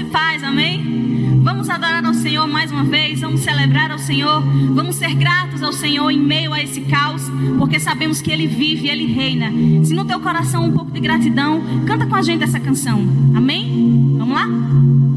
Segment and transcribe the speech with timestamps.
[0.00, 1.40] te faz, amém?
[1.42, 4.42] Vamos adorar ao Senhor mais uma vez, vamos celebrar ao Senhor,
[4.74, 7.22] vamos ser gratos ao Senhor em meio a esse caos,
[7.58, 9.50] porque sabemos que Ele vive Ele reina.
[9.84, 13.00] Se no teu coração um pouco de gratidão, canta com a gente essa canção,
[13.34, 14.16] amém?
[14.18, 15.09] Vamos lá?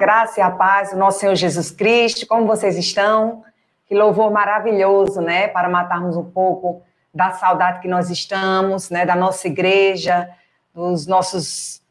[0.00, 2.26] Graça e a paz do nosso Senhor Jesus Cristo.
[2.26, 3.44] Como vocês estão?
[3.86, 5.46] Que louvor maravilhoso, né?
[5.46, 6.82] Para matarmos um pouco
[7.14, 9.04] da saudade que nós estamos, né?
[9.04, 10.26] Da nossa igreja,
[10.74, 11.82] dos nossos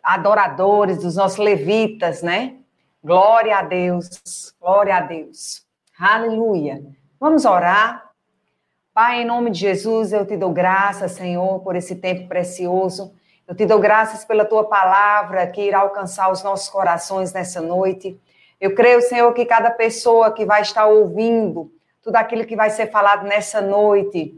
[0.00, 2.54] adoradores, dos nossos levitas, né?
[3.02, 5.66] Glória a Deus, glória a Deus.
[5.98, 6.80] Aleluia.
[7.18, 8.10] Vamos orar.
[8.94, 13.12] Pai, em nome de Jesus, eu te dou graça, Senhor, por esse tempo precioso
[13.48, 18.20] eu te dou graças pela tua palavra que irá alcançar os nossos corações nessa noite.
[18.60, 21.70] Eu creio, Senhor, que cada pessoa que vai estar ouvindo
[22.02, 24.34] tudo aquilo que vai ser falado nessa noite,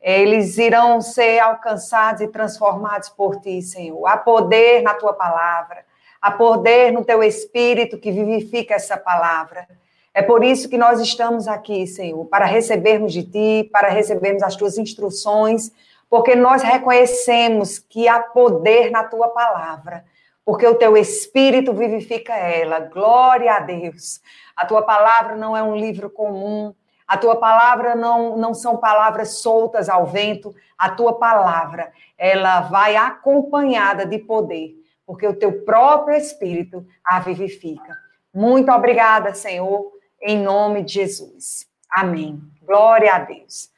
[0.00, 4.06] eles irão ser alcançados e transformados por ti, Senhor.
[4.06, 5.84] Há poder na tua palavra,
[6.20, 9.66] há poder no teu espírito que vivifica essa palavra.
[10.14, 14.54] É por isso que nós estamos aqui, Senhor, para recebermos de ti, para recebermos as
[14.54, 15.72] tuas instruções
[16.12, 20.04] porque nós reconhecemos que há poder na tua palavra,
[20.44, 22.80] porque o teu espírito vivifica ela.
[22.80, 24.20] Glória a Deus.
[24.54, 26.74] A tua palavra não é um livro comum,
[27.08, 32.94] a tua palavra não, não são palavras soltas ao vento, a tua palavra, ela vai
[32.94, 34.74] acompanhada de poder,
[35.06, 37.96] porque o teu próprio espírito a vivifica.
[38.34, 41.66] Muito obrigada, Senhor, em nome de Jesus.
[41.90, 42.38] Amém.
[42.60, 43.70] Glória a Deus.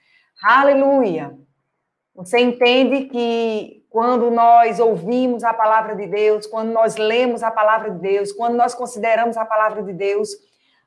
[0.42, 1.43] Aleluia.
[2.14, 7.90] Você entende que quando nós ouvimos a palavra de Deus, quando nós lemos a palavra
[7.90, 10.30] de Deus, quando nós consideramos a palavra de Deus,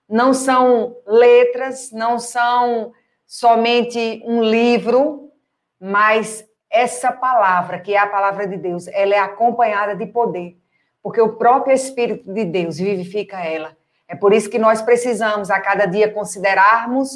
[0.10, 2.94] não são letras, não são
[3.26, 5.32] somente um livro,
[5.80, 10.58] mas essa palavra, que é a palavra de Deus, ela é acompanhada de poder,
[11.02, 13.76] porque o próprio Espírito de Deus vivifica ela.
[14.08, 17.12] É por isso que nós precisamos a cada dia considerarmos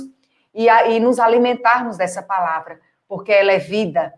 [0.54, 2.80] e, a, e nos alimentarmos dessa palavra,
[3.12, 4.13] porque ela é vida,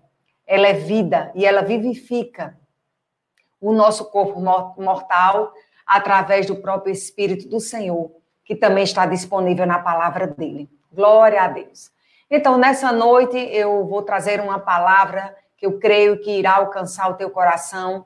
[0.45, 2.55] ela é vida e ela vivifica
[3.59, 5.51] o nosso corpo mortal
[5.83, 8.11] através do próprio Espírito do Senhor,
[8.45, 10.69] que também está disponível na palavra dele.
[10.91, 11.91] Glória a Deus.
[12.29, 17.15] Então, nessa noite, eu vou trazer uma palavra que eu creio que irá alcançar o
[17.15, 18.05] teu coração,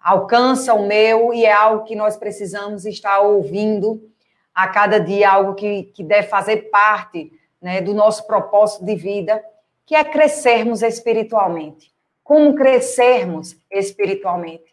[0.00, 4.00] alcança o meu, e é algo que nós precisamos estar ouvindo
[4.54, 9.44] a cada dia, algo que, que deve fazer parte né, do nosso propósito de vida,
[9.90, 11.92] que é crescermos espiritualmente.
[12.22, 14.72] Como crescermos espiritualmente?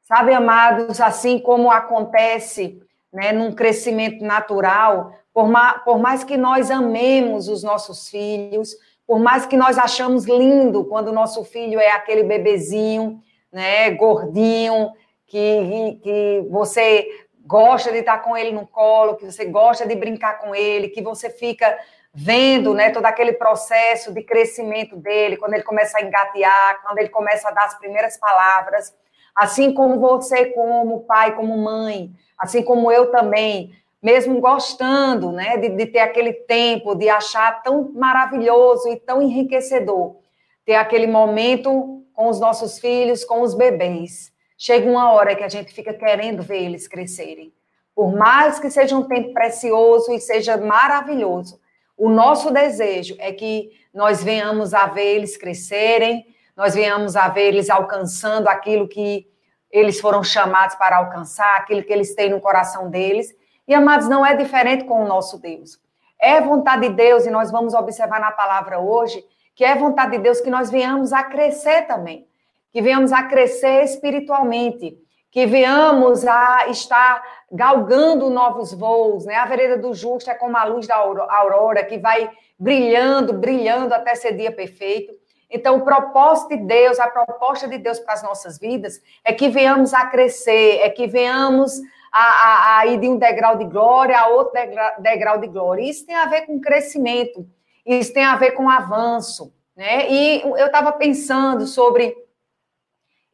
[0.00, 2.80] Sabe, amados, assim como acontece
[3.12, 8.74] né, num crescimento natural, por, ma por mais que nós amemos os nossos filhos,
[9.06, 13.20] por mais que nós achamos lindo quando o nosso filho é aquele bebezinho,
[13.52, 14.90] né, gordinho,
[15.26, 17.06] que, que você
[17.44, 21.02] gosta de estar com ele no colo, que você gosta de brincar com ele, que
[21.02, 21.78] você fica
[22.18, 27.10] vendo né, todo aquele processo de crescimento dele, quando ele começa a engatear, quando ele
[27.10, 28.96] começa a dar as primeiras palavras,
[29.36, 33.70] assim como você, como pai, como mãe, assim como eu também,
[34.02, 40.16] mesmo gostando né, de, de ter aquele tempo, de achar tão maravilhoso e tão enriquecedor,
[40.64, 44.32] ter aquele momento com os nossos filhos, com os bebês.
[44.56, 47.52] Chega uma hora que a gente fica querendo ver eles crescerem.
[47.94, 51.60] Por mais que seja um tempo precioso e seja maravilhoso,
[51.96, 56.26] o nosso desejo é que nós venhamos a ver eles crescerem,
[56.56, 59.26] nós venhamos a ver eles alcançando aquilo que
[59.70, 63.34] eles foram chamados para alcançar, aquilo que eles têm no coração deles.
[63.66, 65.78] E, amados, não é diferente com o nosso Deus.
[66.18, 70.18] É vontade de Deus, e nós vamos observar na palavra hoje, que é vontade de
[70.18, 72.26] Deus que nós venhamos a crescer também,
[72.72, 74.96] que venhamos a crescer espiritualmente,
[75.30, 79.36] que venhamos a estar galgando novos voos, né?
[79.36, 84.14] A vereda do justo é como a luz da aurora que vai brilhando, brilhando até
[84.14, 85.14] ser dia perfeito.
[85.48, 89.48] Então, o propósito de Deus, a proposta de Deus para as nossas vidas é que
[89.48, 91.80] venhamos a crescer, é que venhamos
[92.12, 94.54] a, a, a ir de um degrau de glória a outro
[94.98, 95.88] degrau de glória.
[95.88, 97.46] Isso tem a ver com crescimento,
[97.84, 100.10] isso tem a ver com avanço, né?
[100.10, 102.16] E eu estava pensando sobre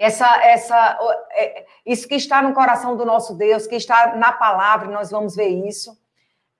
[0.02, 0.98] essa, essa,
[1.30, 5.36] é, isso que está no coração do nosso Deus, que está na palavra, nós vamos
[5.36, 5.96] ver isso.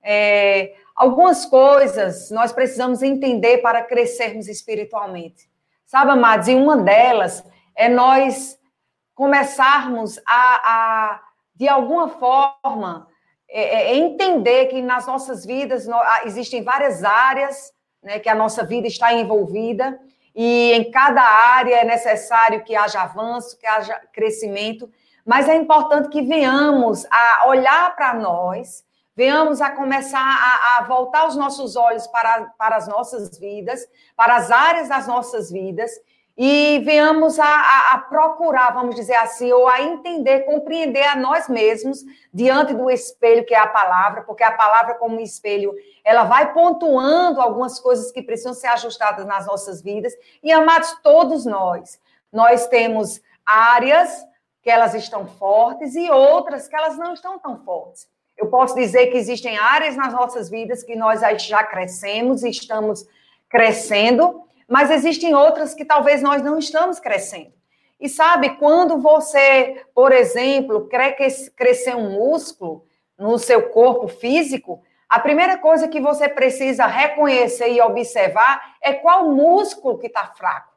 [0.00, 5.50] É, algumas coisas nós precisamos entender para crescermos espiritualmente.
[5.84, 7.44] Sabe, amados, e uma delas
[7.74, 8.56] é nós
[9.12, 11.22] começarmos a, a
[11.56, 13.08] de alguma forma,
[13.48, 15.88] é, é entender que nas nossas vidas
[16.26, 19.98] existem várias áreas né, que a nossa vida está envolvida
[20.34, 24.90] e em cada área é necessário que haja avanço, que haja crescimento,
[25.24, 28.84] mas é importante que venhamos a olhar para nós,
[29.14, 33.86] venhamos a começar a, a, voltar os nossos olhos para, para as nossas vidas,
[34.16, 35.90] para as áreas das nossas vidas,
[36.44, 41.48] e venhamos a, a, a, procurar, vamos dizer assim, ou a entender, compreender a nós
[41.48, 42.00] mesmos
[42.34, 45.72] diante do espelho que é a palavra, porque a palavra, como espelho,
[46.02, 50.12] ela vai pontuando algumas coisas que precisam ser ajustadas nas nossas vidas.
[50.42, 52.00] E, amados, todos nós,
[52.32, 54.26] nós temos áreas
[54.64, 58.08] que elas estão fortes e outras que elas não estão tão fortes.
[58.36, 63.06] Eu posso dizer que existem áreas nas nossas vidas que nós já crescemos e estamos
[63.48, 64.42] crescendo,
[64.72, 67.52] mas existem outras que talvez nós não estamos crescendo.
[68.00, 71.14] E sabe, quando você, por exemplo, quer
[71.54, 72.86] crescer um músculo
[73.18, 79.30] no seu corpo físico, a primeira coisa que você precisa reconhecer e observar é qual
[79.30, 80.72] músculo que está fraco.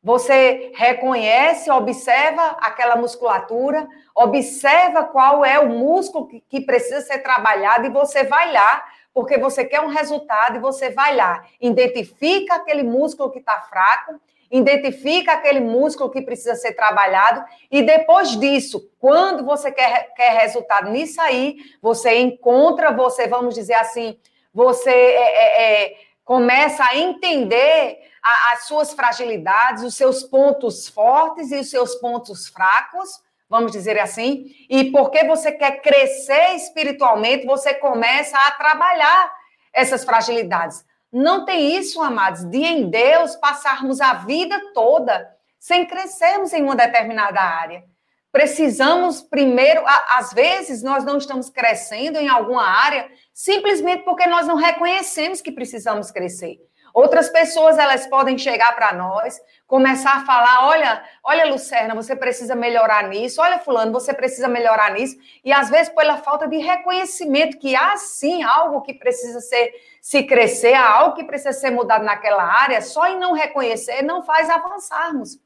[0.00, 7.90] Você reconhece, observa aquela musculatura, observa qual é o músculo que precisa ser trabalhado e
[7.90, 13.30] você vai lá porque você quer um resultado e você vai lá, identifica aquele músculo
[13.30, 14.20] que está fraco
[14.52, 20.90] identifica aquele músculo que precisa ser trabalhado, e depois disso, quando você quer, quer resultado
[20.90, 24.18] nisso aí, você encontra, você, vamos dizer assim,
[24.52, 31.50] você é, é, é, começa a entender a, as suas fragilidades, os seus pontos fortes
[31.50, 37.74] e os seus pontos fracos, vamos dizer assim, e porque você quer crescer espiritualmente, você
[37.74, 39.30] começa a trabalhar
[39.74, 40.82] essas fragilidades.
[41.12, 45.30] Não tem isso, amados, de em Deus passarmos a vida toda
[45.60, 47.84] sem crescermos em uma determinada área.
[48.32, 49.82] Precisamos primeiro,
[50.16, 55.52] às vezes nós não estamos crescendo em alguma área simplesmente porque nós não reconhecemos que
[55.52, 56.56] precisamos crescer.
[56.94, 62.54] Outras pessoas elas podem chegar para nós, começar a falar, olha, olha Lucerna, você precisa
[62.54, 67.58] melhorar nisso, olha fulano, você precisa melhorar nisso, e às vezes pela falta de reconhecimento
[67.58, 72.04] que há sim algo que precisa ser se crescer, há algo que precisa ser mudado
[72.04, 75.38] naquela área, só em não reconhecer não faz avançarmos.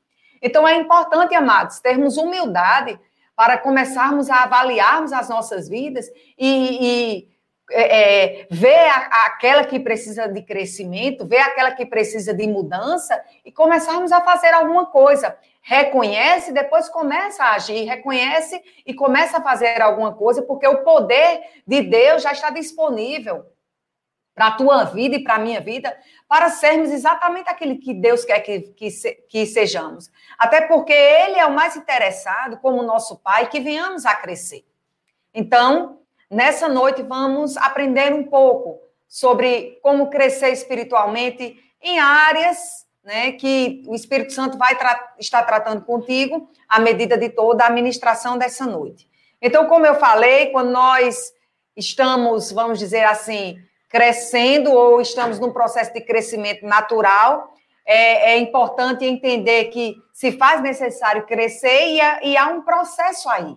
[0.43, 2.99] Então é importante, amados, termos humildade
[3.37, 7.36] para começarmos a avaliarmos as nossas vidas e, e
[7.71, 13.21] é, é, ver a, aquela que precisa de crescimento, ver aquela que precisa de mudança
[13.45, 15.37] e começarmos a fazer alguma coisa.
[15.63, 21.41] Reconhece, depois começa a agir, reconhece e começa a fazer alguma coisa, porque o poder
[21.67, 23.45] de Deus já está disponível
[24.33, 25.97] para a tua vida e para a minha vida,
[26.29, 28.89] para sermos exatamente aquele que Deus quer que, que,
[29.29, 30.11] que sejamos.
[30.39, 34.65] Até porque Ele é o mais interessado, como nosso Pai, que venhamos a crescer.
[35.35, 43.83] Então, Nessa noite vamos aprender um pouco sobre como crescer espiritualmente em áreas né, que
[43.87, 48.67] o Espírito Santo vai tra estar tratando contigo à medida de toda a administração dessa
[48.67, 49.09] noite.
[49.41, 51.33] Então, como eu falei, quando nós
[51.77, 53.57] estamos, vamos dizer assim,
[53.89, 57.55] crescendo ou estamos num processo de crescimento natural,
[57.87, 63.57] é, é importante entender que se faz necessário crescer e e há um processo aí.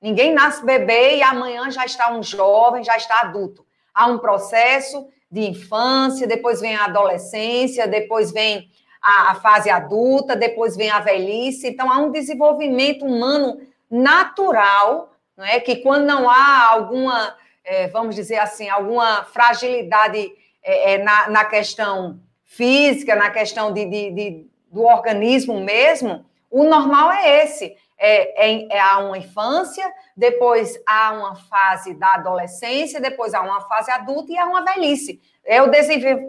[0.00, 3.66] Ninguém nasce bebê e amanhã já está um jovem, já está adulto.
[3.92, 10.34] Há um processo de infância, depois vem a adolescência, depois vem a, a fase adulta,
[10.34, 11.68] depois vem a velhice.
[11.68, 15.60] Então, há um desenvolvimento humano natural, não é?
[15.60, 21.44] Que quando não há alguma, é, vamos dizer assim, alguma fragilidade é, é, na, na
[21.44, 28.50] questão física, na questão de, de, de, do organismo mesmo, o normal é esse é,
[28.50, 29.84] é, é, há uma infância,
[30.16, 35.20] depois há uma fase da adolescência, depois há uma fase adulta e há uma velhice.
[35.44, 35.70] É o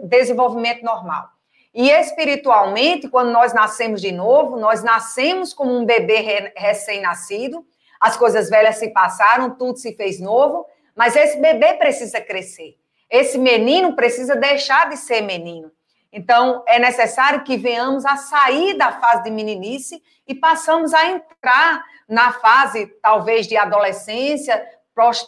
[0.04, 1.30] desenvolvimento normal.
[1.74, 7.64] E espiritualmente, quando nós nascemos de novo, nós nascemos como um bebê recém-nascido,
[7.98, 12.76] as coisas velhas se passaram, tudo se fez novo, mas esse bebê precisa crescer.
[13.08, 15.70] Esse menino precisa deixar de ser menino.
[16.12, 21.82] Então, é necessário que venhamos a sair da fase de meninice e passamos a entrar
[22.06, 24.62] na fase, talvez, de adolescência,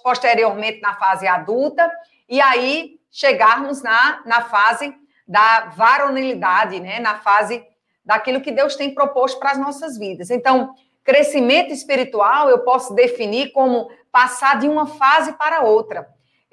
[0.02, 1.90] posteriormente na fase adulta,
[2.28, 4.94] e aí chegarmos na, na fase
[5.26, 7.00] da varonilidade, né?
[7.00, 7.64] na fase
[8.04, 10.28] daquilo que Deus tem proposto para as nossas vidas.
[10.28, 16.06] Então, crescimento espiritual eu posso definir como passar de uma fase para outra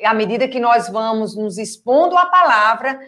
[0.05, 3.00] à medida que nós vamos nos expondo à palavra,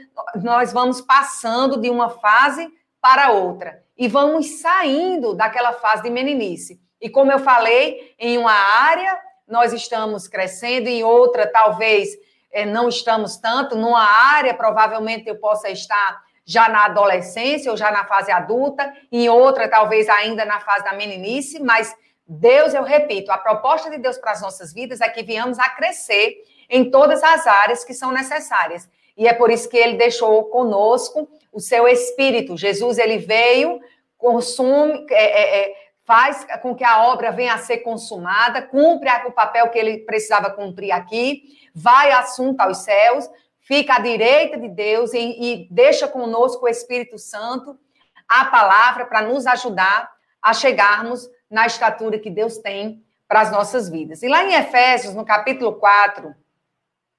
[0.41, 2.67] nós vamos passando de uma fase
[3.01, 3.83] para outra.
[3.97, 6.79] E vamos saindo daquela fase de meninice.
[7.01, 12.09] E como eu falei, em uma área nós estamos crescendo, em outra talvez
[12.51, 17.91] é, não estamos tanto, numa área provavelmente eu possa estar já na adolescência ou já
[17.91, 21.95] na fase adulta, em outra talvez ainda na fase da meninice, mas
[22.25, 25.69] Deus, eu repito, a proposta de Deus para as nossas vidas é que venhamos a
[25.69, 26.37] crescer
[26.69, 28.89] em todas as áreas que são necessárias.
[29.15, 32.57] E é por isso que ele deixou conosco o seu espírito.
[32.57, 33.79] Jesus, ele veio,
[34.17, 39.31] consome, é, é, é, faz com que a obra venha a ser consumada, cumpre o
[39.31, 41.43] papel que ele precisava cumprir aqui,
[41.73, 43.29] vai assunto aos céus,
[43.59, 47.77] fica à direita de Deus e, e deixa conosco o Espírito Santo,
[48.27, 53.89] a palavra, para nos ajudar a chegarmos na estatura que Deus tem para as nossas
[53.89, 54.23] vidas.
[54.23, 56.35] E lá em Efésios, no capítulo 4,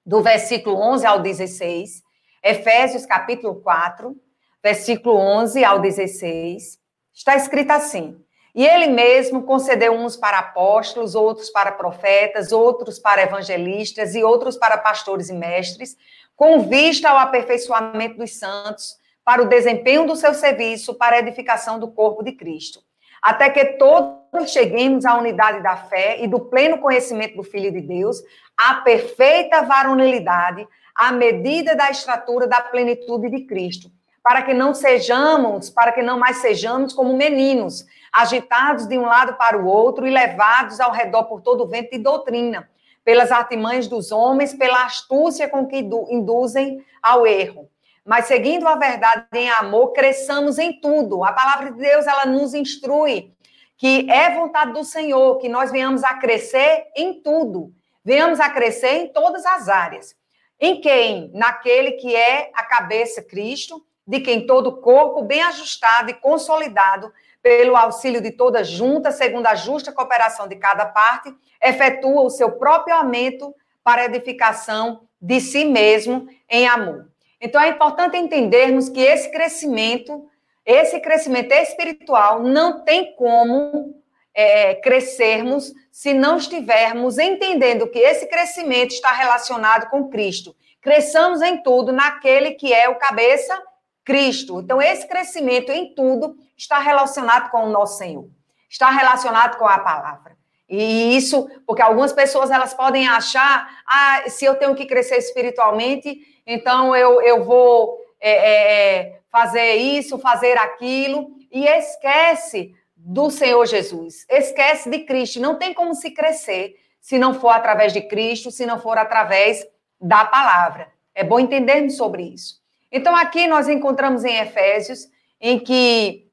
[0.05, 2.03] do versículo 11 ao 16,
[2.43, 4.15] Efésios capítulo 4,
[4.63, 6.79] versículo 11 ao 16,
[7.13, 8.23] está escrito assim:
[8.55, 14.57] E ele mesmo concedeu uns para apóstolos, outros para profetas, outros para evangelistas e outros
[14.57, 15.97] para pastores e mestres,
[16.37, 21.79] com vista ao aperfeiçoamento dos santos, para o desempenho do seu serviço, para a edificação
[21.79, 22.81] do corpo de Cristo.
[23.23, 27.81] Até que todos cheguemos à unidade da fé e do pleno conhecimento do Filho de
[27.81, 28.23] Deus,
[28.57, 33.91] à perfeita varonilidade, à medida da estrutura da plenitude de Cristo,
[34.23, 39.35] para que não sejamos, para que não mais sejamos como meninos, agitados de um lado
[39.35, 42.69] para o outro e levados ao redor por todo o vento de doutrina,
[43.05, 47.69] pelas artimanhas dos homens, pela astúcia com que induzem ao erro.
[48.05, 51.25] Mas seguindo a verdade em amor, cresçamos em tudo.
[51.25, 53.34] A palavra de Deus, ela nos instrui
[53.77, 57.73] que é vontade do Senhor que nós venhamos a crescer em tudo.
[58.05, 60.15] Venhamos a crescer em todas as áreas.
[60.61, 61.31] Em quem?
[61.35, 67.13] Naquele que é a cabeça Cristo, de quem todo o corpo, bem ajustado e consolidado,
[67.43, 72.53] pelo auxílio de toda junta, segundo a justa cooperação de cada parte, efetua o seu
[72.53, 77.07] próprio aumento para edificação de si mesmo em amor.
[77.39, 80.27] Então é importante entendermos que esse crescimento,
[80.65, 84.03] esse crescimento espiritual, não tem como
[84.35, 90.57] é, crescermos se não estivermos entendendo que esse crescimento está relacionado com Cristo.
[90.81, 93.61] Cresçamos em tudo naquele que é o cabeça
[94.05, 94.61] Cristo.
[94.61, 98.29] Então, esse crescimento em tudo está relacionado com o nosso Senhor,
[98.69, 100.37] está relacionado com a palavra.
[100.69, 106.43] E isso, porque algumas pessoas elas podem achar, ah, se eu tenho que crescer espiritualmente,
[106.47, 114.25] então eu, eu vou é, é, fazer isso, fazer aquilo, e esquece do Senhor Jesus,
[114.31, 115.41] esquece de Cristo.
[115.41, 119.67] Não tem como se crescer se não for através de Cristo, se não for através
[120.01, 120.87] da palavra.
[121.13, 122.61] É bom entendermos sobre isso.
[122.93, 125.09] Então, aqui nós encontramos em Efésios,
[125.41, 126.29] em que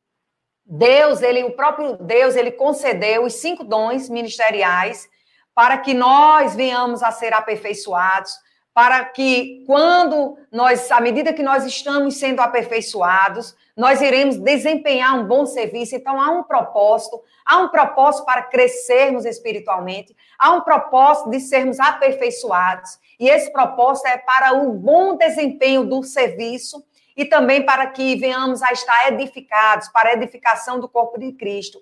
[0.63, 5.09] Deus, ele, o próprio Deus, ele concedeu os cinco dons ministeriais
[5.55, 8.31] para que nós venhamos a ser aperfeiçoados,
[8.73, 15.25] para que quando nós, à medida que nós estamos sendo aperfeiçoados, nós iremos desempenhar um
[15.25, 15.95] bom serviço.
[15.95, 21.79] Então, há um propósito, há um propósito para crescermos espiritualmente, há um propósito de sermos
[21.79, 22.97] aperfeiçoados.
[23.19, 26.83] E esse propósito é para o bom desempenho do serviço
[27.15, 31.79] e também para que venhamos a estar edificados, para a edificação do corpo de Cristo.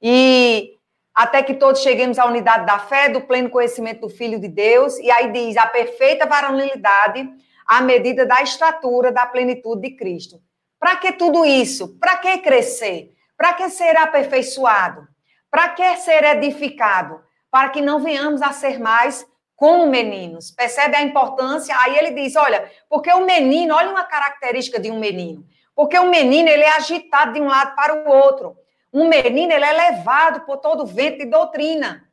[0.00, 0.79] E
[1.14, 4.98] até que todos cheguemos à unidade da fé, do pleno conhecimento do Filho de Deus,
[4.98, 7.28] e aí diz a perfeita varonilidade
[7.66, 10.40] à medida da estatura da plenitude de Cristo.
[10.78, 11.98] Para que tudo isso?
[11.98, 13.12] Para que crescer?
[13.36, 15.06] Para que ser aperfeiçoado?
[15.50, 17.20] Para que ser edificado?
[17.50, 20.50] Para que não venhamos a ser mais como meninos.
[20.50, 21.76] Percebe a importância?
[21.80, 25.44] Aí ele diz: olha, porque o menino, olha uma característica de um menino.
[25.76, 28.56] Porque o menino, ele é agitado de um lado para o outro.
[28.92, 32.04] Um menino, ele é levado por todo vento de doutrina.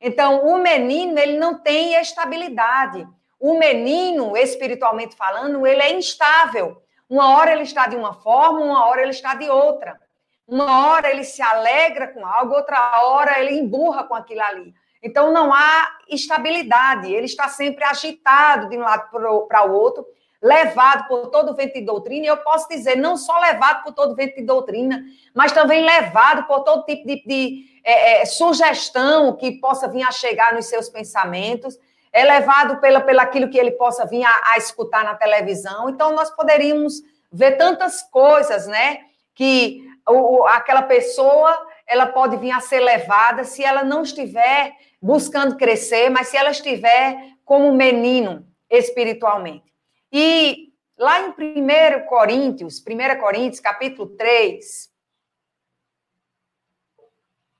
[0.00, 3.06] Então, o menino, ele não tem estabilidade.
[3.38, 6.82] O menino, espiritualmente falando, ele é instável.
[7.08, 10.00] Uma hora ele está de uma forma, uma hora ele está de outra.
[10.46, 14.74] Uma hora ele se alegra com algo, outra hora ele emburra com aquilo ali.
[15.02, 19.10] Então não há estabilidade, ele está sempre agitado de um lado
[19.48, 20.06] para o outro,
[20.42, 24.16] levado por todo vento de doutrina, e eu posso dizer, não só levado por todo
[24.16, 29.52] vento de doutrina, mas também levado por todo tipo de, de é, é, sugestão que
[29.52, 31.78] possa vir a chegar nos seus pensamentos
[32.12, 35.88] é levado pela, pela aquilo que ele possa vir a, a escutar na televisão.
[35.88, 37.00] Então, nós poderíamos
[37.32, 38.98] ver tantas coisas, né?
[39.34, 45.56] Que o, aquela pessoa ela pode vir a ser levada se ela não estiver buscando
[45.56, 49.71] crescer, mas se ela estiver como menino espiritualmente.
[50.12, 54.92] E lá em 1 Coríntios, 1 Coríntios, capítulo 3.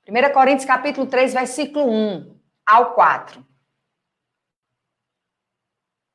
[0.07, 3.43] 1 Coríntios, capítulo 3, versículo 1 ao 4.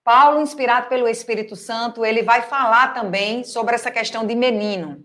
[0.05, 5.05] Paulo, inspirado pelo Espírito Santo, ele vai falar também sobre essa questão de menino.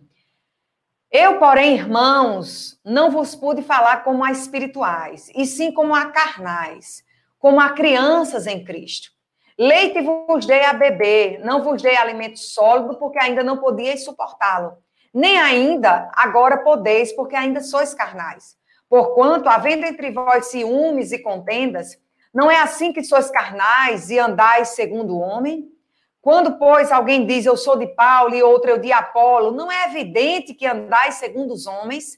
[1.09, 7.03] Eu, porém, irmãos, não vos pude falar como a espirituais, e sim como a carnais,
[7.39, 9.12] como a crianças em Cristo.
[9.57, 14.77] Leite vos dei a beber, não vos dei alimento sólido, porque ainda não podíeis suportá-lo.
[15.13, 18.55] Nem ainda agora podeis, porque ainda sois carnais.
[18.89, 21.97] Porquanto, havendo entre vós ciúmes e contendas,
[22.33, 25.69] não é assim que sois carnais e andais segundo o homem?
[26.19, 29.85] Quando, pois, alguém diz eu sou de Paulo e outro eu de Apolo, não é
[29.85, 32.17] evidente que andais segundo os homens?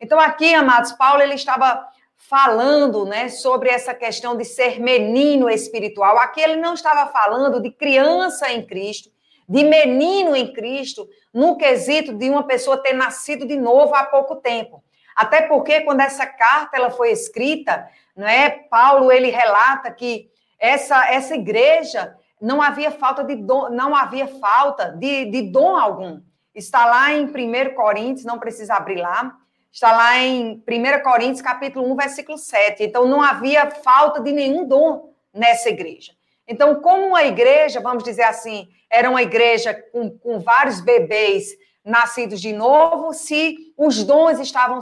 [0.00, 6.18] Então, aqui, amados, Paulo ele estava falando né, sobre essa questão de ser menino espiritual.
[6.18, 9.08] Aqui ele não estava falando de criança em Cristo,
[9.48, 14.36] de menino em Cristo, no quesito de uma pessoa ter nascido de novo há pouco
[14.36, 14.82] tempo.
[15.16, 18.50] Até porque quando essa carta ela foi escrita, não é?
[18.50, 20.28] Paulo ele relata que
[20.60, 26.20] essa essa igreja não havia falta de dom, não havia falta de, de dom algum.
[26.54, 29.36] Está lá em 1 Coríntios, não precisa abrir lá.
[29.72, 32.82] Está lá em 1 Coríntios, capítulo 1, versículo 7.
[32.82, 36.12] Então não havia falta de nenhum dom nessa igreja.
[36.46, 41.48] Então, como uma igreja, vamos dizer assim, era uma igreja com, com vários bebês
[41.84, 44.80] nascidos de novo, se os dons estavam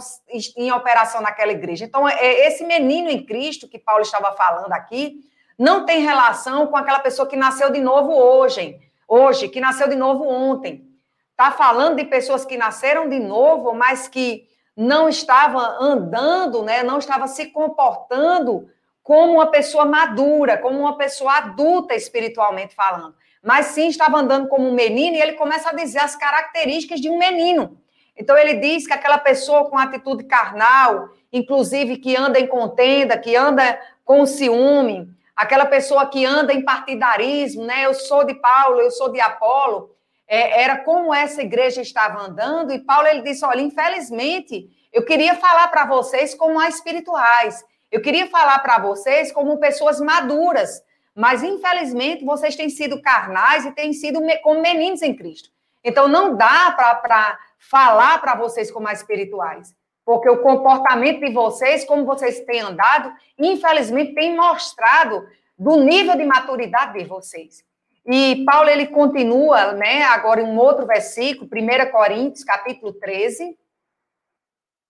[0.57, 1.85] em operação naquela igreja.
[1.85, 5.21] Então, é, esse menino em Cristo que Paulo estava falando aqui,
[5.59, 9.97] não tem relação com aquela pessoa que nasceu de novo hoje, hoje, que nasceu de
[9.97, 10.85] novo ontem.
[11.31, 16.99] Está falando de pessoas que nasceram de novo, mas que não estavam andando, né, não
[16.99, 18.69] estavam se comportando
[19.03, 23.15] como uma pessoa madura, como uma pessoa adulta espiritualmente falando
[23.47, 27.09] mas sim estava andando como um menino, e ele começa a dizer as características de
[27.09, 27.79] um menino.
[28.17, 33.37] Então, ele diz que aquela pessoa com atitude carnal, inclusive que anda em contenda, que
[33.37, 37.85] anda com ciúme, aquela pessoa que anda em partidarismo, né?
[37.85, 39.95] Eu sou de Paulo, eu sou de Apolo.
[40.29, 45.35] É, era como essa igreja estava andando, e Paulo ele disse: olha, infelizmente, eu queria
[45.35, 50.83] falar para vocês como espirituais, eu queria falar para vocês como pessoas maduras,
[51.15, 55.49] mas, infelizmente, vocês têm sido carnais e têm sido como meninos em Cristo.
[55.83, 59.75] Então, não dá para falar para vocês como espirituais.
[60.05, 65.27] Porque o comportamento de vocês, como vocês têm andado, infelizmente, tem mostrado
[65.59, 67.65] do nível de maturidade de vocês.
[68.09, 73.59] E Paulo, ele continua, né, agora em um outro versículo, 1 Coríntios, capítulo 13.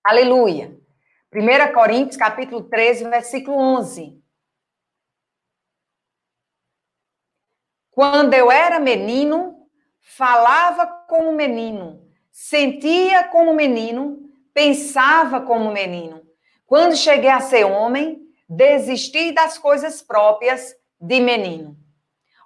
[0.04, 0.78] Aleluia.
[1.34, 4.22] 1 Coríntios, capítulo 13, versículo 11.
[7.90, 9.66] Quando eu era menino,
[10.02, 16.22] falava como menino, sentia como menino, pensava como menino.
[16.66, 21.85] Quando cheguei a ser homem, desisti das coisas próprias de menino.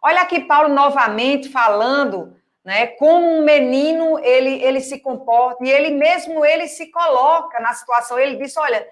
[0.02, 5.90] Olha aqui Paulo novamente falando, né, como um menino ele ele se comporta e ele
[5.90, 8.18] mesmo ele se coloca na situação.
[8.18, 8.86] Ele disse, olha,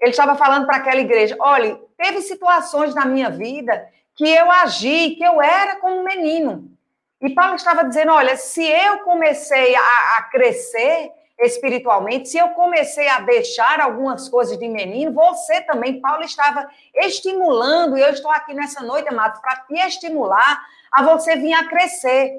[0.00, 5.16] ele estava falando para aquela igreja, olha, teve situações na minha vida que eu agi,
[5.16, 6.70] que eu era como um menino.
[7.20, 9.80] E Paulo estava dizendo: olha, se eu comecei a,
[10.18, 16.22] a, crescer espiritualmente, se eu comecei a deixar algumas coisas de menino, você também, Paulo
[16.22, 21.52] estava estimulando, e eu estou aqui nessa noite, amados, para te estimular a você vir
[21.52, 22.32] a crescer.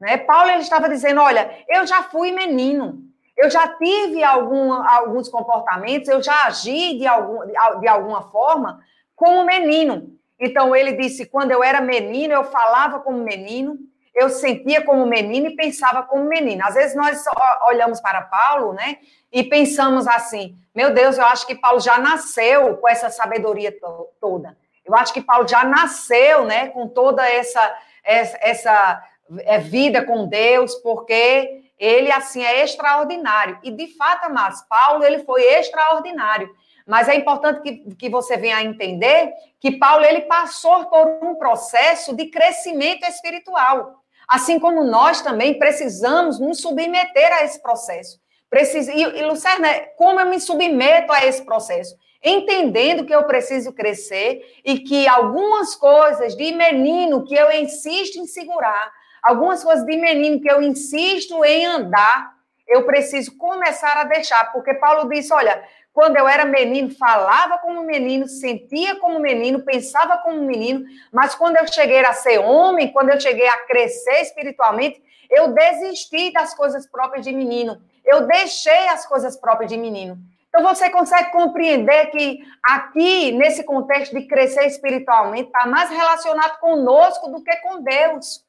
[0.00, 0.16] Né?
[0.16, 3.06] Paulo ele estava dizendo: olha, eu já fui menino.
[3.36, 7.46] Eu já tive algum, alguns comportamentos, eu já agi de, algum,
[7.80, 8.80] de alguma forma
[9.14, 10.18] como menino.
[10.40, 13.78] Então, ele disse: quando eu era menino, eu falava como menino,
[14.18, 16.64] eu sentia como menino e pensava como menino.
[16.64, 17.22] Às vezes nós
[17.68, 18.98] olhamos para Paulo, né,
[19.32, 24.08] e pensamos assim: meu Deus, eu acho que Paulo já nasceu com essa sabedoria to
[24.20, 24.56] toda.
[24.84, 27.76] Eu acho que Paulo já nasceu, né, com toda essa
[28.08, 29.02] essa, essa
[29.40, 33.58] é, vida com Deus, porque ele assim é extraordinário.
[33.62, 36.48] E de fato, amados, Paulo ele foi extraordinário.
[36.86, 41.34] Mas é importante que, que você venha a entender que Paulo ele passou por um
[41.34, 44.02] processo de crescimento espiritual.
[44.28, 48.20] Assim como nós também precisamos nos submeter a esse processo.
[48.50, 51.96] Preciso, e, e Lucerna, como eu me submeto a esse processo?
[52.22, 58.26] Entendendo que eu preciso crescer e que algumas coisas de menino que eu insisto em
[58.26, 62.36] segurar, algumas coisas de menino que eu insisto em andar,
[62.66, 65.62] eu preciso começar a deixar, porque Paulo disse: olha,
[65.98, 71.56] quando eu era menino, falava como menino, sentia como menino, pensava como menino, mas quando
[71.56, 76.88] eu cheguei a ser homem, quando eu cheguei a crescer espiritualmente, eu desisti das coisas
[76.88, 77.82] próprias de menino.
[78.04, 80.16] Eu deixei as coisas próprias de menino.
[80.48, 87.28] Então você consegue compreender que aqui, nesse contexto de crescer espiritualmente, está mais relacionado conosco
[87.28, 88.44] do que com Deus.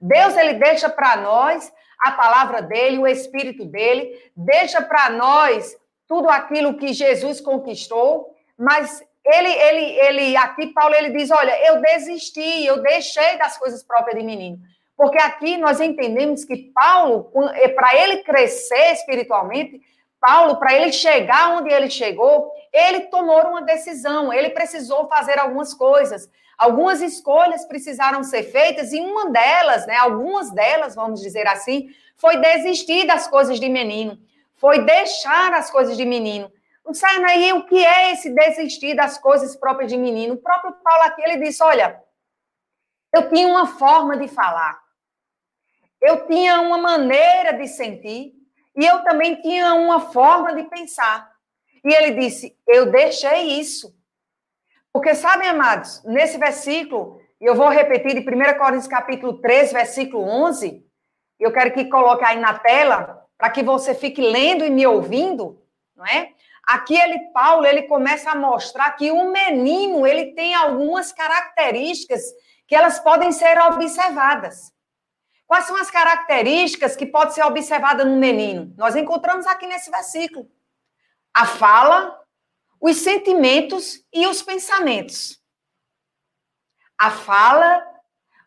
[0.00, 5.76] Deus ele deixa para nós a palavra dele, o espírito dele, deixa para nós
[6.06, 11.80] tudo aquilo que Jesus conquistou, mas ele, ele, ele, aqui Paulo ele diz, olha, eu
[11.80, 14.58] desisti, eu deixei das coisas próprias de menino,
[14.96, 19.80] porque aqui nós entendemos que Paulo, é, para ele crescer espiritualmente,
[20.20, 25.74] Paulo, para ele chegar onde ele chegou, ele tomou uma decisão, ele precisou fazer algumas
[25.74, 31.88] coisas, algumas escolhas precisaram ser feitas e uma delas, né, algumas delas, vamos dizer assim,
[32.16, 34.18] foi desistir das coisas de menino
[34.64, 36.50] foi deixar as coisas de menino.
[36.86, 40.36] Luciana, aí o que é esse desistir das coisas próprias de menino?
[40.36, 42.02] O próprio Paulo aqui, ele disse, olha,
[43.14, 44.80] eu tinha uma forma de falar,
[46.00, 48.32] eu tinha uma maneira de sentir,
[48.74, 51.30] e eu também tinha uma forma de pensar.
[51.84, 53.94] E ele disse, eu deixei isso.
[54.90, 60.24] Porque, sabem, amados, nesse versículo, e eu vou repetir de 1 Coríntios capítulo 3, versículo
[60.24, 60.82] 11,
[61.38, 65.62] eu quero que coloque aí na tela, para que você fique lendo e me ouvindo,
[65.94, 66.32] não é?
[66.66, 72.22] Aqui ele Paulo, ele começa a mostrar que o menino, ele tem algumas características
[72.66, 74.72] que elas podem ser observadas.
[75.46, 78.72] Quais são as características que podem ser observadas no menino?
[78.78, 80.50] Nós encontramos aqui nesse versículo:
[81.34, 82.18] a fala,
[82.80, 85.38] os sentimentos e os pensamentos.
[86.96, 87.84] A fala,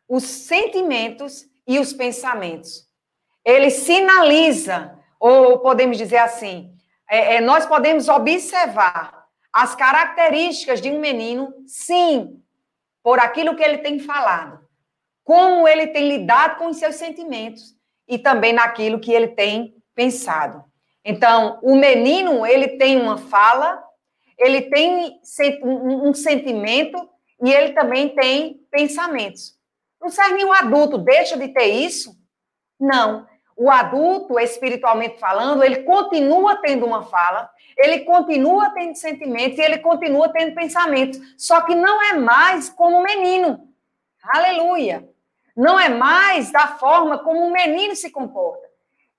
[0.08, 2.87] os sentimentos e os pensamentos.
[3.48, 6.70] Ele sinaliza, ou podemos dizer assim,
[7.10, 12.44] é, é, nós podemos observar as características de um menino, sim,
[13.02, 14.60] por aquilo que ele tem falado,
[15.24, 17.74] como ele tem lidado com os seus sentimentos
[18.06, 20.66] e também naquilo que ele tem pensado.
[21.06, 23.82] Então, o menino, ele tem uma fala,
[24.38, 25.22] ele tem
[25.64, 27.10] um sentimento
[27.42, 29.58] e ele também tem pensamentos.
[30.02, 32.14] Não serve o adulto deixa de ter isso?
[32.78, 33.26] Não.
[33.58, 39.80] O adulto, espiritualmente falando, ele continua tendo uma fala, ele continua tendo sentimentos e ele
[39.80, 41.20] continua tendo pensamentos.
[41.36, 43.68] Só que não é mais como um menino.
[44.24, 45.10] Aleluia.
[45.56, 48.68] Não é mais da forma como um menino se comporta.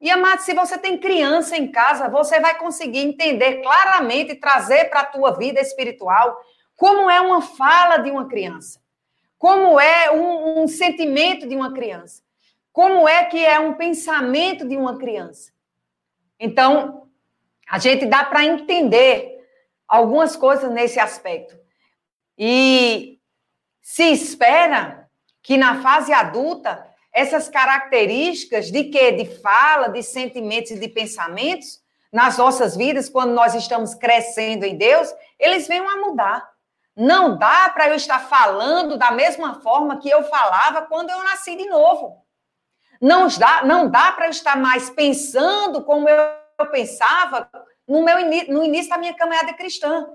[0.00, 5.00] E, amado, se você tem criança em casa, você vai conseguir entender claramente trazer para
[5.00, 6.40] a tua vida espiritual
[6.76, 8.80] como é uma fala de uma criança,
[9.36, 12.22] como é um, um sentimento de uma criança,
[12.78, 15.50] como é que é um pensamento de uma criança.
[16.38, 17.08] Então,
[17.68, 19.44] a gente dá para entender
[19.88, 21.58] algumas coisas nesse aspecto.
[22.38, 23.18] E
[23.82, 25.10] se espera
[25.42, 29.10] que na fase adulta essas características de quê?
[29.10, 34.76] De fala, de sentimentos e de pensamentos nas nossas vidas, quando nós estamos crescendo em
[34.76, 36.48] Deus, eles venham a mudar.
[36.94, 41.56] Não dá para eu estar falando da mesma forma que eu falava quando eu nasci
[41.56, 42.27] de novo.
[43.00, 46.16] Não dá, não dá para eu estar mais pensando como eu,
[46.58, 47.48] eu pensava
[47.86, 48.16] no, meu,
[48.48, 50.06] no início da minha caminhada cristã.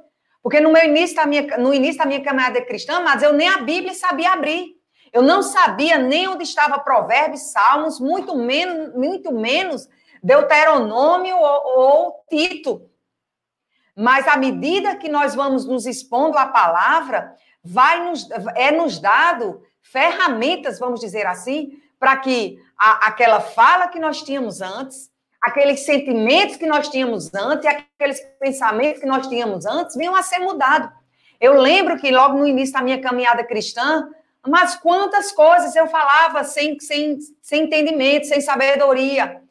[0.41, 3.47] Porque no, meu início da minha, no início da minha caminhada cristã, mas eu nem
[3.47, 4.75] a Bíblia sabia abrir.
[5.13, 9.87] Eu não sabia nem onde estava Provérbios, Salmos, muito menos, muito menos
[10.21, 12.89] Deuteronômio ou, ou Tito.
[13.95, 19.61] Mas à medida que nós vamos nos expondo à palavra, vai nos, é nos dado
[19.81, 25.09] ferramentas, vamos dizer assim, para que a, aquela fala que nós tínhamos antes,
[25.41, 30.39] aqueles sentimentos que nós tínhamos antes, aqueles pensamentos que nós tínhamos antes, venham a ser
[30.39, 30.89] mudados.
[31.39, 34.09] Eu lembro que logo no início da minha caminhada cristã,
[34.45, 39.41] mas quantas coisas eu falava sem, sem, sem entendimento, sem sabedoria,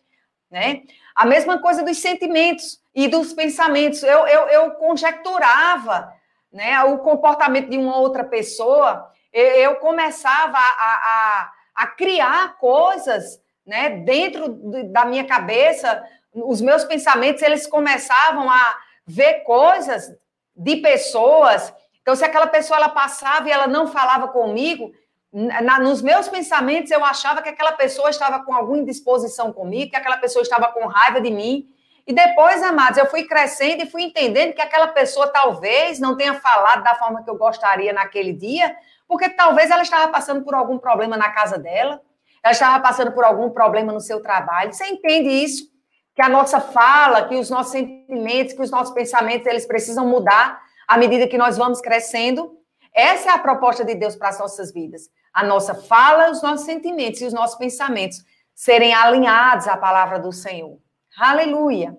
[0.51, 0.83] né?
[1.15, 4.03] A mesma coisa dos sentimentos e dos pensamentos.
[4.03, 6.13] Eu, eu, eu conjecturava
[6.53, 11.53] né, o comportamento de uma outra pessoa, eu começava a, a, a
[11.87, 14.49] criar coisas né, dentro
[14.91, 20.11] da minha cabeça, os meus pensamentos, eles começavam a ver coisas
[20.55, 24.93] de pessoas então, se aquela pessoa ela passava e ela não falava comigo,
[25.33, 29.97] na, nos meus pensamentos eu achava que aquela pessoa estava com alguma indisposição comigo, que
[29.97, 31.69] aquela pessoa estava com raiva de mim.
[32.05, 36.35] E depois, amados, eu fui crescendo e fui entendendo que aquela pessoa talvez não tenha
[36.35, 38.77] falado da forma que eu gostaria naquele dia,
[39.13, 42.01] porque talvez ela estava passando por algum problema na casa dela,
[42.43, 44.73] ela estava passando por algum problema no seu trabalho.
[44.73, 45.71] Você entende isso?
[46.15, 50.63] Que a nossa fala, que os nossos sentimentos, que os nossos pensamentos, eles precisam mudar
[50.89, 52.59] à medida que nós vamos crescendo.
[52.95, 55.11] Essa é a proposta de Deus para as nossas vidas.
[55.31, 60.33] A nossa fala, os nossos sentimentos e os nossos pensamentos serem alinhados à palavra do
[60.33, 60.79] Senhor.
[61.19, 61.95] Aleluia.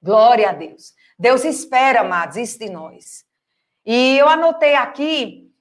[0.00, 0.94] Glória a Deus.
[1.18, 3.24] Deus espera, amados, isso de nós.
[3.84, 5.51] E eu anotei aqui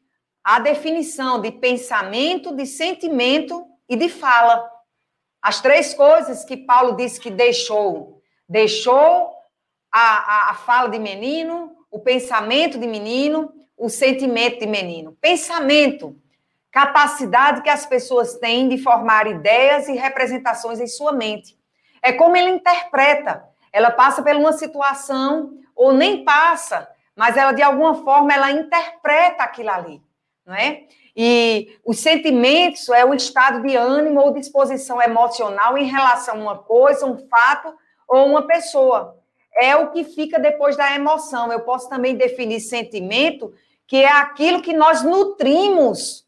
[0.43, 4.69] a definição de pensamento, de sentimento e de fala.
[5.41, 8.21] As três coisas que Paulo disse que deixou.
[8.47, 9.32] Deixou
[9.91, 15.17] a, a, a fala de menino, o pensamento de menino, o sentimento de menino.
[15.19, 16.15] Pensamento,
[16.71, 21.58] capacidade que as pessoas têm de formar ideias e representações em sua mente.
[22.01, 23.43] É como ele interpreta.
[23.73, 29.43] Ela passa por uma situação, ou nem passa, mas ela, de alguma forma, ela interpreta
[29.43, 30.01] aquilo ali,
[30.52, 30.84] não é?
[31.16, 36.58] E os sentimentos é o estado de ânimo ou disposição emocional em relação a uma
[36.58, 37.74] coisa, um fato
[38.08, 39.20] ou uma pessoa
[39.56, 41.52] é o que fica depois da emoção.
[41.52, 43.54] Eu posso também definir sentimento,
[43.88, 46.26] que é aquilo que nós nutrimos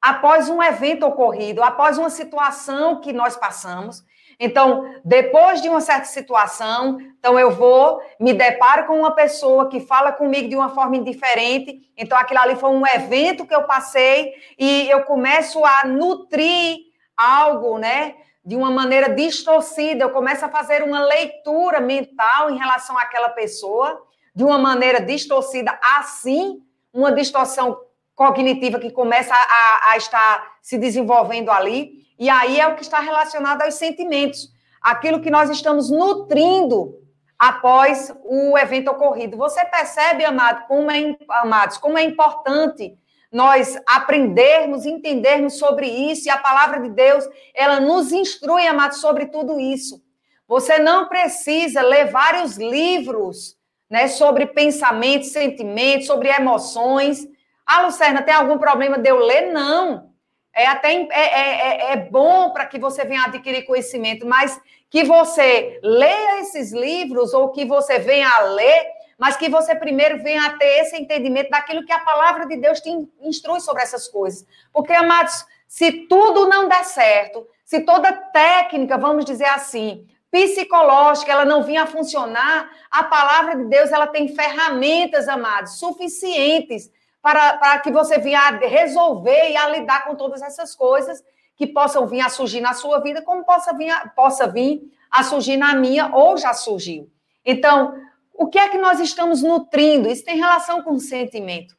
[0.00, 4.02] após um evento ocorrido, após uma situação que nós passamos.
[4.40, 9.80] Então, depois de uma certa situação, então eu vou, me deparo com uma pessoa que
[9.80, 11.80] fala comigo de uma forma indiferente.
[11.96, 16.78] Então, aquilo ali foi um evento que eu passei e eu começo a nutrir
[17.16, 18.14] algo, né?
[18.48, 24.02] de uma maneira distorcida, eu começo a fazer uma leitura mental em relação àquela pessoa,
[24.34, 27.78] de uma maneira distorcida, assim, uma distorção
[28.14, 33.00] cognitiva que começa a, a estar se desenvolvendo ali, e aí é o que está
[33.00, 36.94] relacionado aos sentimentos, aquilo que nós estamos nutrindo
[37.38, 39.36] após o evento ocorrido.
[39.36, 42.98] Você percebe, amado, como é, amados, como é importante
[43.30, 49.26] nós aprendermos, entendermos sobre isso, e a palavra de Deus, ela nos instrui, amados, sobre
[49.26, 50.02] tudo isso.
[50.46, 53.54] Você não precisa ler vários livros
[53.88, 57.26] né, sobre pensamentos, sentimentos, sobre emoções.
[57.66, 59.52] Ah, Lucerna, tem algum problema de eu ler?
[59.52, 60.07] Não.
[60.54, 65.04] É até é, é, é, é bom para que você venha adquirir conhecimento, mas que
[65.04, 68.86] você leia esses livros ou que você venha a ler,
[69.18, 72.80] mas que você primeiro venha a ter esse entendimento daquilo que a palavra de Deus
[72.80, 74.46] te instrui sobre essas coisas.
[74.72, 81.44] Porque, amados, se tudo não der certo, se toda técnica, vamos dizer assim, psicológica, ela
[81.44, 86.90] não vinha a funcionar, a palavra de Deus, ela tem ferramentas, amados, suficientes
[87.22, 91.22] para, para que você venha a resolver e a lidar com todas essas coisas
[91.56, 95.22] que possam vir a surgir na sua vida, como possa vir a, possa vir a
[95.22, 97.10] surgir na minha ou já surgiu.
[97.44, 97.94] Então,
[98.32, 100.08] o que é que nós estamos nutrindo?
[100.08, 101.76] Isso tem relação com o sentimento.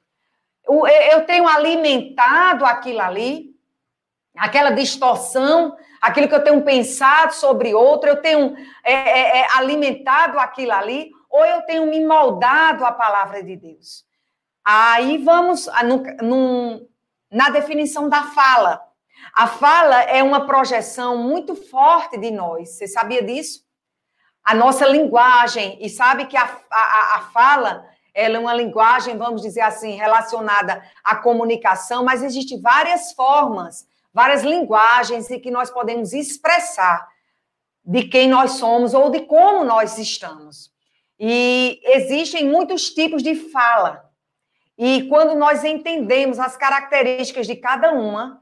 [0.67, 3.55] Eu tenho alimentado aquilo ali,
[4.35, 10.37] aquela distorção, aquilo que eu tenho pensado sobre outro, eu tenho é, é, é, alimentado
[10.37, 14.05] aquilo ali, ou eu tenho me moldado a palavra de Deus.
[14.71, 15.67] Aí vamos
[16.21, 16.87] no,
[17.31, 18.79] na definição da fala.
[19.33, 22.77] A fala é uma projeção muito forte de nós.
[22.77, 23.65] Você sabia disso?
[24.43, 29.41] A nossa linguagem, e sabe que a, a, a fala ela é uma linguagem, vamos
[29.41, 36.13] dizer assim, relacionada à comunicação, mas existem várias formas, várias linguagens em que nós podemos
[36.13, 37.07] expressar
[37.83, 40.71] de quem nós somos ou de como nós estamos.
[41.19, 44.08] E existem muitos tipos de fala.
[44.81, 48.41] E quando nós entendemos as características de cada uma,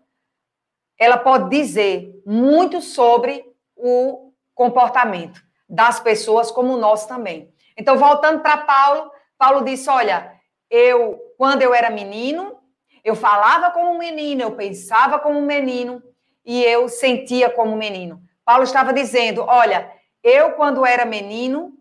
[0.96, 3.44] ela pode dizer muito sobre
[3.76, 7.52] o comportamento das pessoas, como nosso também.
[7.76, 10.32] Então, voltando para Paulo, Paulo disse: Olha,
[10.70, 12.60] eu, quando eu era menino,
[13.04, 16.04] eu falava como um menino, eu pensava como um menino
[16.46, 18.22] e eu sentia como um menino.
[18.46, 19.92] Paulo estava dizendo: Olha,
[20.24, 21.74] eu, quando era menino,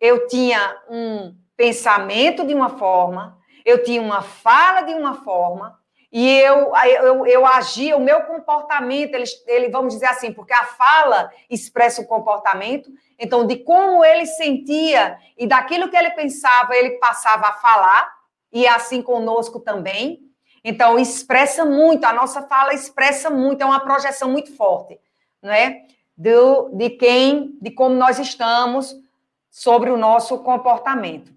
[0.00, 3.37] eu tinha um pensamento de uma forma,
[3.68, 5.78] eu tinha uma fala de uma forma,
[6.10, 10.64] e eu, eu, eu agia, o meu comportamento, ele, ele, vamos dizer assim, porque a
[10.64, 16.92] fala expressa o comportamento, então, de como ele sentia e daquilo que ele pensava, ele
[16.92, 18.10] passava a falar,
[18.50, 20.20] e é assim conosco também.
[20.64, 24.98] Então, expressa muito, a nossa fala expressa muito, é uma projeção muito forte,
[25.42, 25.82] não é?
[26.16, 28.96] Do, de quem, de como nós estamos
[29.50, 31.36] sobre o nosso comportamento.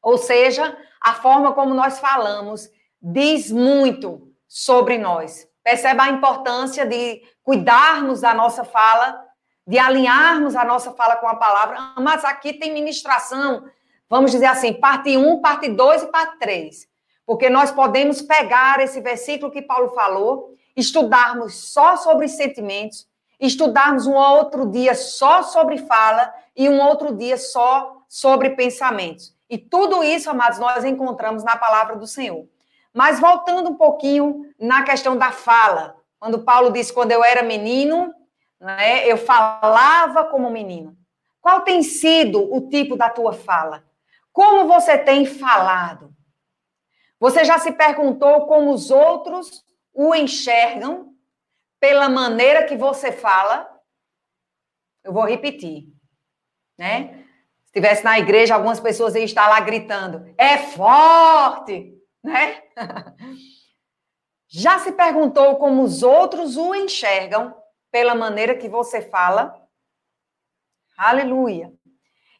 [0.00, 2.68] Ou seja, a forma como nós falamos
[3.00, 5.48] diz muito sobre nós.
[5.62, 9.24] Perceba a importância de cuidarmos da nossa fala,
[9.66, 11.94] de alinharmos a nossa fala com a palavra.
[11.98, 13.64] Mas aqui tem ministração,
[14.08, 16.88] vamos dizer assim, parte 1, parte 2 e parte 3.
[17.24, 23.06] Porque nós podemos pegar esse versículo que Paulo falou, estudarmos só sobre sentimentos,
[23.38, 29.34] estudarmos um outro dia só sobre fala e um outro dia só sobre pensamentos.
[29.50, 32.48] E tudo isso, amados, nós encontramos na palavra do Senhor.
[32.94, 38.14] Mas voltando um pouquinho na questão da fala, quando Paulo disse: quando eu era menino,
[38.60, 40.96] né, eu falava como menino.
[41.40, 43.84] Qual tem sido o tipo da tua fala?
[44.32, 46.14] Como você tem falado?
[47.18, 51.12] Você já se perguntou como os outros o enxergam
[51.80, 53.68] pela maneira que você fala?
[55.02, 55.88] Eu vou repetir,
[56.78, 57.24] né?
[57.72, 62.00] Se estivesse na igreja, algumas pessoas iam estar lá gritando: é forte!
[62.22, 62.62] né?
[64.48, 67.54] Já se perguntou como os outros o enxergam
[67.90, 69.54] pela maneira que você fala?
[70.96, 71.72] Aleluia.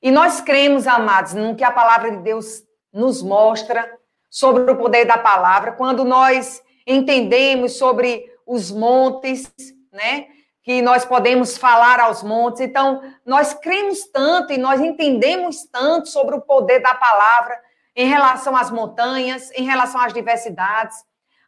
[0.02, 5.04] E nós cremos, amados, no que a palavra de Deus nos mostra sobre o poder
[5.04, 9.52] da palavra, quando nós entendemos sobre os montes,
[9.92, 10.28] né?
[10.62, 12.60] Que nós podemos falar aos montes.
[12.60, 17.58] Então, nós cremos tanto e nós entendemos tanto sobre o poder da palavra
[17.96, 20.96] em relação às montanhas, em relação às diversidades.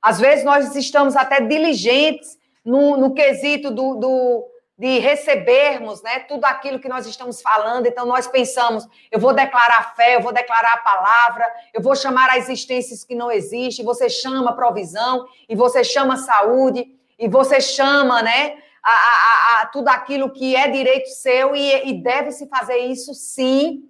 [0.00, 4.48] Às vezes nós estamos até diligentes no, no quesito do, do,
[4.78, 7.86] de recebermos né, tudo aquilo que nós estamos falando.
[7.86, 12.30] Então, nós pensamos: eu vou declarar fé, eu vou declarar a palavra, eu vou chamar
[12.30, 13.84] a existências que não existem.
[13.84, 16.86] Você chama provisão, e você chama saúde,
[17.18, 22.02] e você chama né, a, a, a tudo aquilo que é direito seu, e, e
[22.02, 23.88] deve-se fazer isso sim,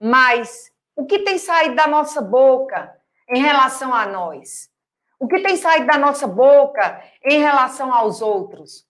[0.00, 2.94] mas o que tem saído da nossa boca
[3.28, 4.70] em relação a nós?
[5.18, 8.86] O que tem saído da nossa boca em relação aos outros?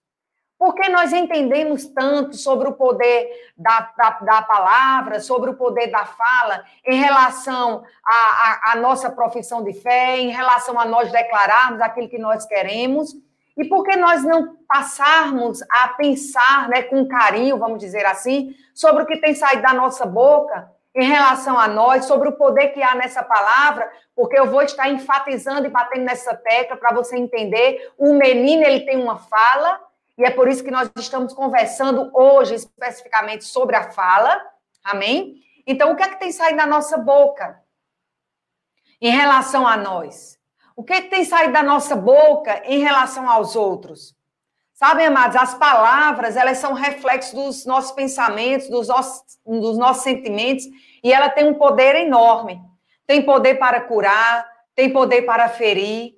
[0.57, 6.05] Porque nós entendemos tanto sobre o poder da, da, da palavra, sobre o poder da
[6.05, 12.17] fala, em relação à nossa profissão de fé, em relação a nós declararmos aquilo que
[12.17, 13.13] nós queremos,
[13.57, 19.03] e por que nós não passarmos a pensar né, com carinho, vamos dizer assim, sobre
[19.03, 22.81] o que tem saído da nossa boca em relação a nós, sobre o poder que
[22.81, 27.91] há nessa palavra, porque eu vou estar enfatizando e batendo nessa tecla para você entender.
[27.97, 29.81] O menino, ele tem uma fala,
[30.17, 34.41] e é por isso que nós estamos conversando hoje especificamente sobre a fala.
[34.83, 35.35] Amém?
[35.67, 37.59] Então, o que é que tem saído da nossa boca
[39.01, 40.39] em relação a nós?
[40.75, 44.15] O que, é que tem saído da nossa boca em relação aos outros?
[44.73, 50.65] Sabem, amados, as palavras, elas são reflexos dos nossos pensamentos, dos nossos, dos nossos sentimentos,
[51.01, 52.61] e ela tem um poder enorme.
[53.07, 54.45] Tem poder para curar,
[54.75, 56.15] tem poder para ferir,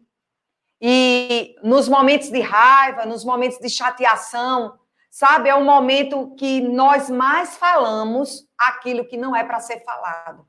[0.82, 4.78] e nos momentos de raiva, nos momentos de chateação,
[5.10, 10.46] sabe, é o momento que nós mais falamos aquilo que não é para ser falado.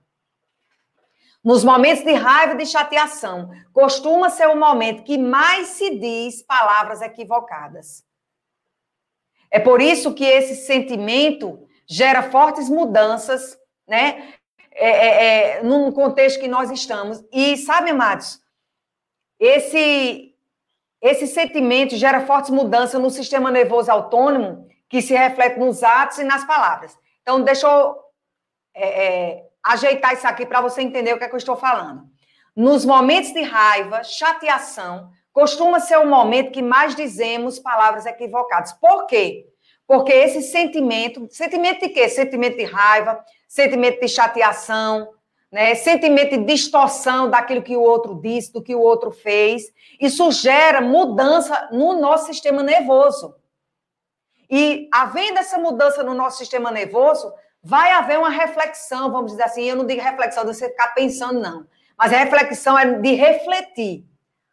[1.48, 6.42] Nos momentos de raiva e de chateação, costuma ser o momento que mais se diz
[6.42, 8.04] palavras equivocadas.
[9.50, 14.34] É por isso que esse sentimento gera fortes mudanças, né?
[14.72, 17.24] É, é, é, num contexto que nós estamos.
[17.32, 18.38] E sabe, amados,
[19.40, 20.34] esse,
[21.00, 26.24] esse sentimento gera fortes mudanças no sistema nervoso autônomo, que se reflete nos atos e
[26.24, 26.94] nas palavras.
[27.22, 27.96] Então, deixa eu
[28.74, 32.04] é, é, ajeitar isso aqui para você entender o que, é que eu estou falando.
[32.56, 38.72] Nos momentos de raiva, chateação, costuma ser o momento que mais dizemos palavras equivocadas.
[38.72, 39.46] Por quê?
[39.86, 42.08] Porque esse sentimento, sentimento de quê?
[42.08, 45.08] Sentimento de raiva, sentimento de chateação,
[45.52, 45.74] né?
[45.74, 49.72] sentimento de distorção daquilo que o outro disse, do que o outro fez.
[50.00, 53.34] Isso gera mudança no nosso sistema nervoso.
[54.50, 57.32] E havendo essa mudança no nosso sistema nervoso,
[57.68, 59.64] vai haver uma reflexão, vamos dizer assim.
[59.64, 61.66] Eu não digo reflexão de você ficar pensando, não.
[61.98, 64.06] Mas a reflexão é de refletir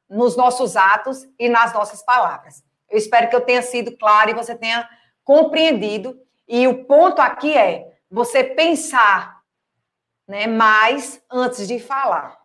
[0.10, 2.62] nos nossos atos e nas nossas palavras.
[2.90, 4.86] Eu espero que eu tenha sido claro e você tenha
[5.24, 6.20] compreendido.
[6.46, 9.42] E o ponto aqui é você pensar
[10.28, 12.38] né, mais antes de falar.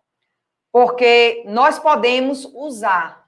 [0.71, 3.27] Porque nós podemos usar,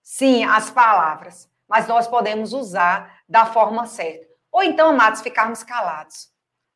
[0.00, 4.28] sim, as palavras, mas nós podemos usar da forma certa.
[4.52, 6.32] Ou então, amados, ficarmos calados.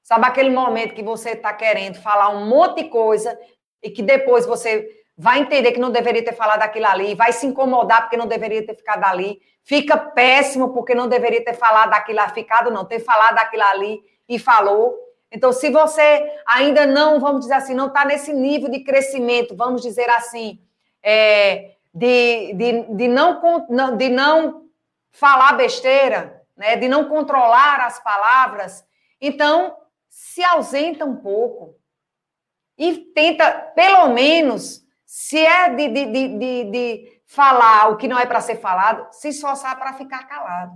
[0.09, 3.39] Sabe aquele momento que você está querendo falar um monte de coisa
[3.83, 7.45] e que depois você vai entender que não deveria ter falado aquilo ali, vai se
[7.47, 12.21] incomodar porque não deveria ter ficado ali, fica péssimo porque não deveria ter falado aquilo,
[12.33, 14.99] ficado não, ter falado aquilo ali e falou.
[15.31, 19.83] Então, se você ainda não, vamos dizer assim, não está nesse nível de crescimento, vamos
[19.83, 20.59] dizer assim,
[21.03, 23.43] é, de, de, de, não,
[23.95, 24.63] de não
[25.13, 28.83] falar besteira, né, de não controlar as palavras,
[29.21, 29.77] então
[30.19, 31.77] se ausenta um pouco
[32.77, 38.27] e tenta, pelo menos, se é de, de, de, de falar o que não é
[38.27, 40.73] para ser falado, se esforçar para ficar calado.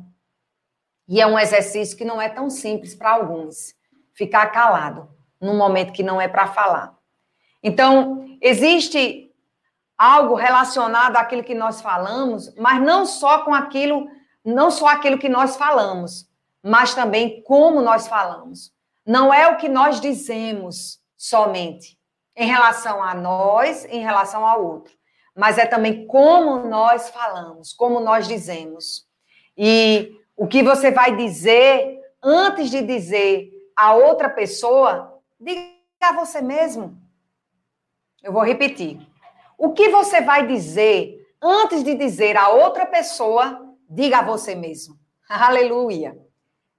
[1.09, 3.75] E é um exercício que não é tão simples para alguns
[4.15, 6.97] ficar calado num momento que não é para falar.
[7.65, 9.29] Então, existe
[9.99, 14.09] algo relacionado àquilo que nós falamos, mas não só com aquilo,
[14.45, 16.31] não só aquilo que nós falamos,
[16.63, 18.73] mas também como nós falamos.
[19.07, 21.99] Não é o que nós dizemos somente
[22.37, 24.95] em relação a nós, em relação ao outro,
[25.37, 29.07] mas é também como nós falamos, como nós dizemos.
[29.57, 35.63] E o que você vai dizer antes de dizer a outra pessoa, diga
[36.03, 36.97] a você mesmo.
[38.23, 39.01] Eu vou repetir.
[39.59, 44.97] O que você vai dizer antes de dizer a outra pessoa, diga a você mesmo.
[45.29, 46.17] Aleluia.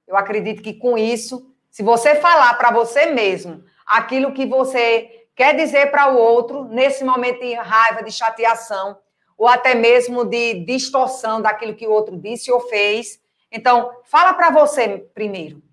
[0.07, 5.55] Eu acredito que com isso, se você falar para você mesmo aquilo que você quer
[5.55, 8.95] dizer para o outro, nesse momento de raiva, de chateação,
[9.35, 13.19] ou até mesmo de distorção daquilo que o outro disse ou fez,
[13.51, 15.63] então, fala para você primeiro.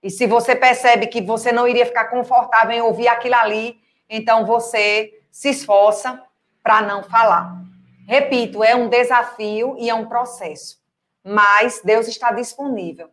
[0.00, 3.76] E se você percebe que você não iria ficar confortável em ouvir aquilo ali,
[4.08, 6.22] então você se esforça
[6.62, 7.60] para não falar.
[8.06, 10.78] Repito, é um desafio e é um processo.
[11.24, 13.10] Mas Deus está disponível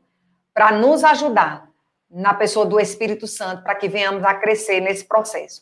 [0.54, 1.67] para nos ajudar
[2.10, 5.62] na pessoa do Espírito Santo para que venhamos a crescer nesse processo.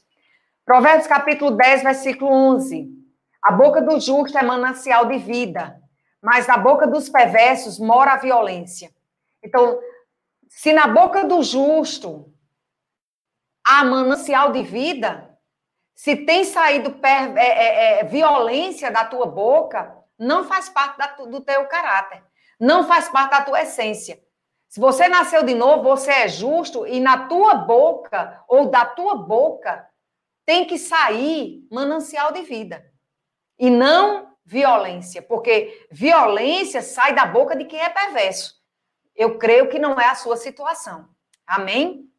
[0.66, 2.90] Provérbios capítulo 10, versículo 11.
[3.44, 5.80] A boca do justo é manancial de vida,
[6.22, 8.92] mas na boca dos perversos mora a violência.
[9.44, 9.80] Então,
[10.50, 12.34] se na boca do justo
[13.64, 15.36] há manancial de vida,
[15.94, 21.08] se tem saído per, é, é, é, violência da tua boca, não faz parte da,
[21.08, 22.24] do teu caráter,
[22.60, 24.20] não faz parte da tua essência.
[24.68, 29.16] Se você nasceu de novo, você é justo e na tua boca ou da tua
[29.16, 29.88] boca
[30.46, 32.86] tem que sair manancial de vida
[33.58, 38.54] e não violência, porque violência sai da boca de quem é perverso.
[39.16, 41.08] Eu creio que não é a sua situação.
[41.48, 42.10] Amém?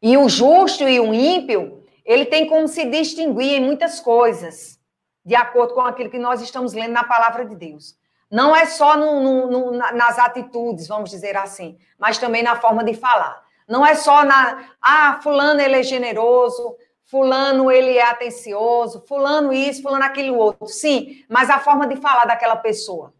[0.00, 4.80] E o justo e o ímpio, ele tem como se distinguir em muitas coisas,
[5.24, 7.96] de acordo com aquilo que nós estamos lendo na palavra de Deus.
[8.32, 12.82] Não é só no, no, no, nas atitudes, vamos dizer assim, mas também na forma
[12.82, 13.44] de falar.
[13.68, 16.74] Não é só na, ah, fulano ele é generoso,
[17.04, 20.66] fulano ele é atencioso, fulano isso, fulano aquilo outro.
[20.66, 23.12] Sim, mas a forma de falar daquela pessoa.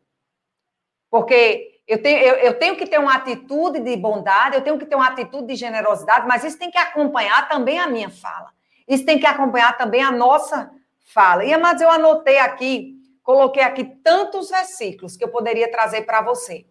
[1.10, 4.86] Porque eu tenho, eu, eu tenho que ter uma atitude de bondade, eu tenho que
[4.86, 8.48] ter uma atitude de generosidade, mas isso tem que acompanhar também a minha fala.
[8.88, 10.70] Isso tem que acompanhar também a nossa
[11.12, 11.44] fala.
[11.44, 16.66] E, mas eu anotei aqui, coloquei aqui tantos versículos que eu poderia trazer para você.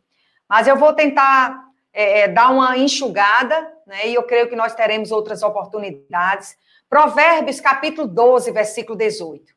[0.48, 4.08] Mas eu vou tentar é, é, dar uma enxugada, né?
[4.08, 6.58] E eu creio que nós teremos outras oportunidades.
[6.90, 9.54] Provérbios, capítulo 12, versículo 18.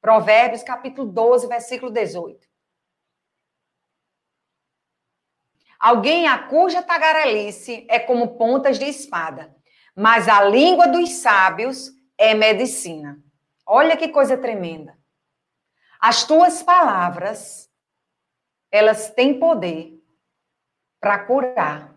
[0.00, 2.46] Provérbios, capítulo 12, versículo 18.
[5.78, 9.54] Alguém a cuja tagarelice é como pontas de espada,
[9.94, 13.18] mas a língua dos sábios é medicina.
[13.66, 14.96] Olha que coisa tremenda.
[16.00, 17.70] As tuas palavras,
[18.70, 20.02] elas têm poder
[21.00, 21.96] para curar.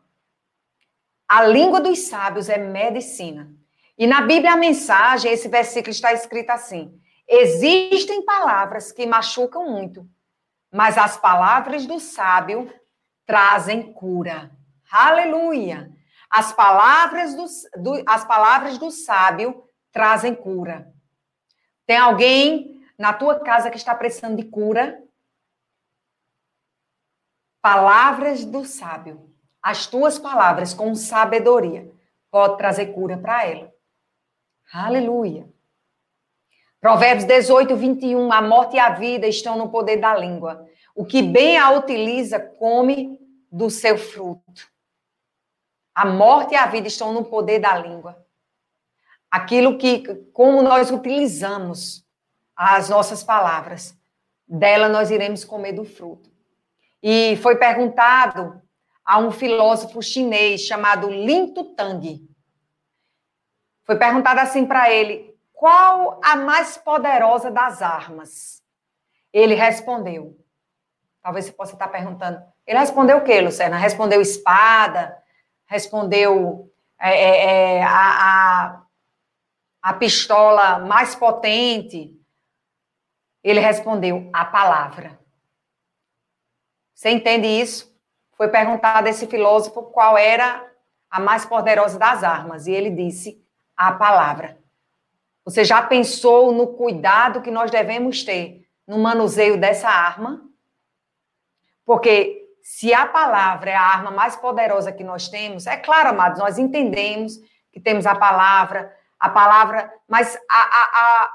[1.28, 3.54] A língua dos sábios é medicina.
[3.98, 10.10] E na Bíblia, a mensagem, esse versículo está escrito assim: Existem palavras que machucam muito,
[10.72, 12.74] mas as palavras do sábio
[13.26, 14.52] trazem cura.
[14.92, 15.92] Aleluia!
[16.30, 17.46] As palavras do,
[17.82, 20.92] do, as palavras do sábio trazem cura.
[21.86, 25.02] Tem alguém na tua casa que está precisando de cura?
[27.62, 29.34] Palavras do sábio.
[29.62, 31.90] As tuas palavras com sabedoria
[32.30, 33.74] pode trazer cura para ela.
[34.72, 35.50] Aleluia.
[36.82, 38.32] Provérbios 18, 21.
[38.34, 40.68] A morte e a vida estão no poder da língua.
[40.94, 43.18] O que bem a utiliza, come
[43.50, 44.70] do seu fruto.
[45.96, 48.26] A morte e a vida estão no poder da língua.
[49.32, 52.06] Aquilo que, como nós utilizamos
[52.62, 53.98] as nossas palavras,
[54.46, 56.30] dela nós iremos comer do fruto.
[57.02, 58.62] E foi perguntado
[59.06, 62.20] a um filósofo chinês chamado Lin Tutang.
[63.86, 68.62] Foi perguntado assim para ele: qual a mais poderosa das armas?
[69.32, 70.38] Ele respondeu.
[71.22, 72.42] Talvez você possa estar perguntando.
[72.68, 73.78] Ele respondeu o quê, Luciana?
[73.78, 75.18] Respondeu espada,
[75.66, 78.82] respondeu é, é, a, a,
[79.82, 82.19] a pistola mais potente.
[83.44, 85.20] Ele respondeu a palavra.
[86.94, 87.90] Você entende isso?
[88.36, 90.66] Foi perguntado a esse filósofo qual era
[91.10, 92.68] a mais poderosa das armas.
[92.68, 93.42] E ele disse
[93.76, 94.58] a palavra.
[95.46, 100.42] Você já pensou no cuidado que nós devemos ter no manuseio dessa arma?
[101.86, 106.40] Porque se a palavra é a arma mais poderosa que nós temos, é claro, amados,
[106.40, 107.38] nós entendemos
[107.72, 110.84] que temos a palavra, a palavra, mas a, a,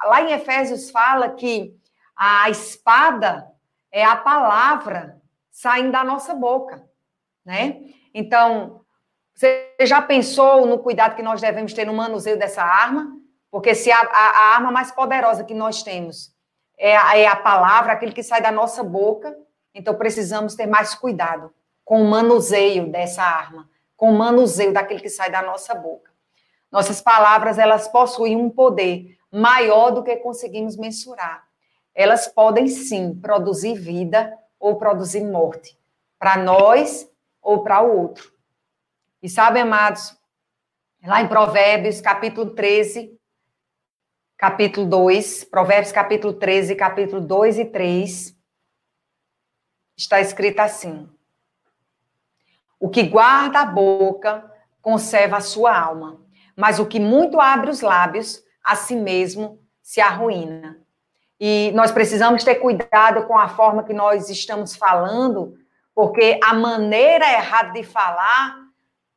[0.05, 1.75] a, lá em Efésios fala que
[2.17, 3.51] a espada
[3.91, 6.83] é a palavra saindo da nossa boca,
[7.45, 7.81] né?
[8.13, 8.81] Então,
[9.35, 13.17] você já pensou no cuidado que nós devemos ter no manuseio dessa arma?
[13.51, 16.35] Porque se a, a, a arma mais poderosa que nós temos
[16.79, 19.37] é a, é a palavra, aquilo que sai da nossa boca,
[19.75, 21.53] então precisamos ter mais cuidado
[21.85, 26.13] com o manuseio dessa arma, com o manuseio daquilo que sai da nossa boca.
[26.71, 31.44] Nossas palavras, elas possuem um poder maior do que conseguimos mensurar.
[31.95, 35.79] Elas podem sim produzir vida ou produzir morte,
[36.19, 37.09] para nós
[37.41, 38.33] ou para o outro.
[39.23, 40.17] E sabe, amados,
[41.05, 43.19] lá em Provérbios, capítulo 13,
[44.37, 48.37] capítulo 2, Provérbios capítulo 13, capítulo 2 e 3,
[49.97, 51.09] está escrito assim:
[52.79, 54.51] O que guarda a boca
[54.83, 56.21] conserva a sua alma,
[56.57, 60.84] mas o que muito abre os lábios, a si mesmo se arruína.
[61.41, 65.55] E nós precisamos ter cuidado com a forma que nós estamos falando,
[65.95, 68.57] porque a maneira errada de falar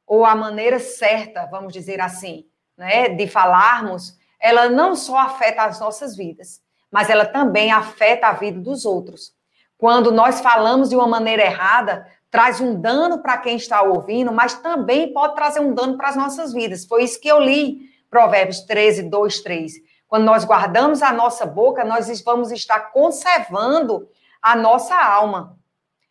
[0.05, 2.45] ou a maneira certa, vamos dizer assim,
[2.77, 6.61] né, de falarmos, ela não só afeta as nossas vidas,
[6.91, 9.33] mas ela também afeta a vida dos outros.
[9.77, 14.55] Quando nós falamos de uma maneira errada, traz um dano para quem está ouvindo, mas
[14.55, 16.85] também pode trazer um dano para as nossas vidas.
[16.85, 19.73] Foi isso que eu li, Provérbios 13, 2, 3.
[20.07, 24.09] Quando nós guardamos a nossa boca, nós vamos estar conservando
[24.41, 25.57] a nossa alma.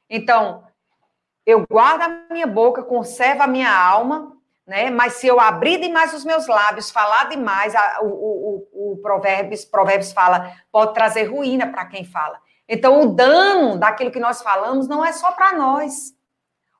[0.09, 0.65] Então,
[1.45, 4.37] eu guardo a minha boca, conservo a minha alma,
[4.67, 4.91] né?
[4.91, 9.65] Mas se eu abrir demais os meus lábios, falar demais, a, o, o, o Provérbios,
[9.65, 12.41] Provérbios fala, pode trazer ruína para quem fala.
[12.69, 16.13] Então, o dano daquilo que nós falamos não é só para nós.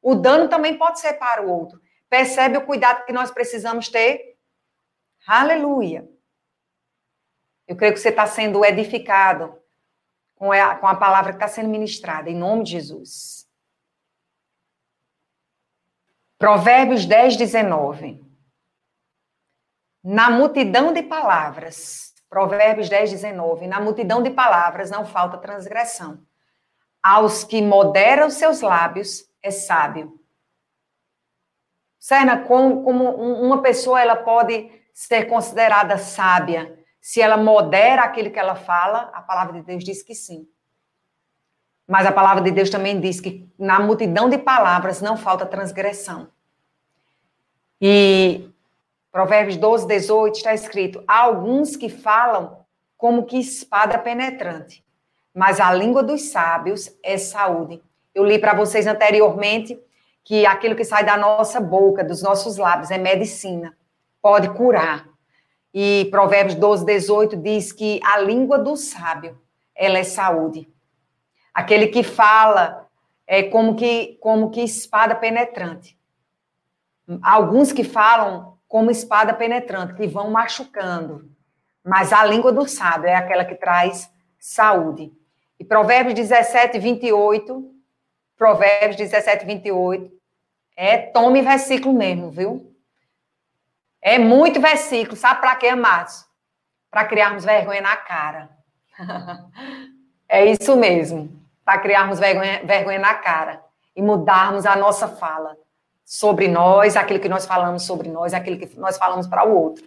[0.03, 1.81] O dano também pode ser para o outro.
[2.11, 4.37] Percebe o cuidado que nós precisamos ter?
[5.27, 6.09] Aleluia.
[7.67, 9.59] Eu creio que você está sendo edificado
[10.37, 13.49] com a, com a palavra que está sendo ministrada, em nome de Jesus.
[16.39, 18.25] Provérbios 10, 19.
[20.05, 23.67] Na multidão de palavras, Provérbios 10, 19.
[23.67, 26.25] Na multidão de palavras não falta transgressão.
[27.03, 30.21] Aos que moderam seus lábios é sábio.
[31.99, 38.39] Serna, como, como uma pessoa ela pode ser considerada sábia se ela modera aquilo que
[38.39, 39.13] ela fala?
[39.15, 40.45] A palavra de Deus diz que sim.
[41.87, 46.27] Mas a palavra de Deus também diz que na multidão de palavras não falta transgressão.
[47.81, 48.51] E
[49.13, 54.85] Provérbios 12, 18 está escrito: há alguns que falam como que espada penetrante,
[55.33, 57.81] mas a língua dos sábios é saúde.
[58.13, 59.81] Eu li para vocês anteriormente
[60.25, 63.79] que aquilo que sai da nossa boca, dos nossos lábios, é medicina,
[64.21, 65.16] pode curar.
[65.79, 69.39] E Provérbios 12, 18 diz que a língua do sábio,
[69.75, 70.73] ela é saúde.
[71.53, 72.89] Aquele que fala
[73.27, 75.95] é como que, como que espada penetrante.
[77.21, 81.31] Alguns que falam como espada penetrante, que vão machucando.
[81.85, 85.13] Mas a língua do sábio é aquela que traz saúde.
[85.61, 87.71] E Provérbios 17, 28,
[88.35, 90.11] Provérbios 17, 28,
[90.75, 92.75] é tome versículo mesmo, viu?
[94.07, 96.25] É muito versículo, sabe para quê, amados?
[96.93, 98.49] Para criarmos vergonha na cara.
[100.29, 101.29] é isso mesmo,
[101.65, 103.65] para criarmos vergonha, vergonha na cara
[103.97, 105.57] e mudarmos a nossa fala
[106.05, 109.85] sobre nós, aquilo que nós falamos sobre nós, aquilo que nós falamos para o outro.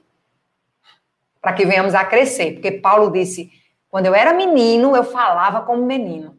[1.40, 2.56] Para que venhamos a crescer.
[2.56, 3.50] Porque Paulo disse:
[3.90, 6.38] quando eu era menino, eu falava como menino.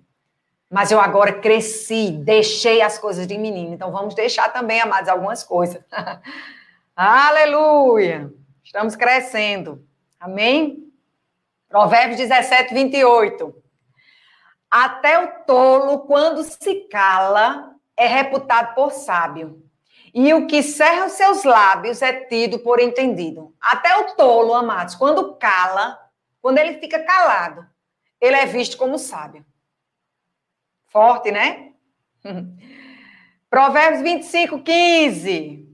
[0.70, 3.72] Mas eu agora cresci, deixei as coisas de menino.
[3.72, 5.82] Então vamos deixar também, amados, algumas coisas.
[7.02, 8.30] Aleluia!
[8.62, 9.82] Estamos crescendo.
[10.20, 10.92] Amém?
[11.66, 13.54] Provérbios 17, 28.
[14.70, 19.66] Até o tolo, quando se cala, é reputado por sábio.
[20.12, 23.56] E o que cerra os seus lábios é tido por entendido.
[23.58, 25.98] Até o tolo, amados, quando cala,
[26.42, 27.66] quando ele fica calado,
[28.20, 29.42] ele é visto como sábio.
[30.88, 31.72] Forte, né?
[33.48, 35.69] Provérbios 25, 15.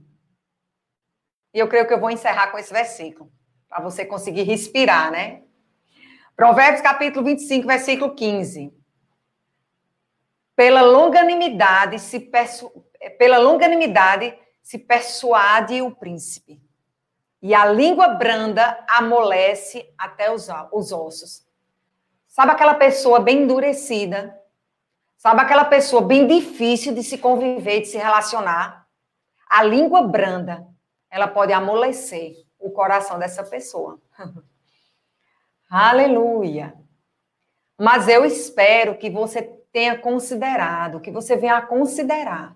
[1.57, 3.31] E eu creio que eu vou encerrar com esse versículo,
[3.67, 5.41] para você conseguir respirar, né?
[6.35, 8.71] Provérbios capítulo 25, versículo 15.
[10.55, 12.71] Pela longanimidade se persu
[13.17, 16.61] pela longanimidade se persuade o príncipe.
[17.41, 21.43] E a língua branda amolece até os, os ossos.
[22.27, 24.39] Sabe aquela pessoa bem endurecida?
[25.17, 28.87] Sabe aquela pessoa bem difícil de se conviver, de se relacionar?
[29.49, 30.76] A língua branda,
[31.09, 33.99] ela pode amolecer o coração dessa pessoa.
[35.69, 36.73] Aleluia.
[37.77, 39.41] Mas eu espero que você
[39.71, 42.55] tenha considerado, que você venha a considerar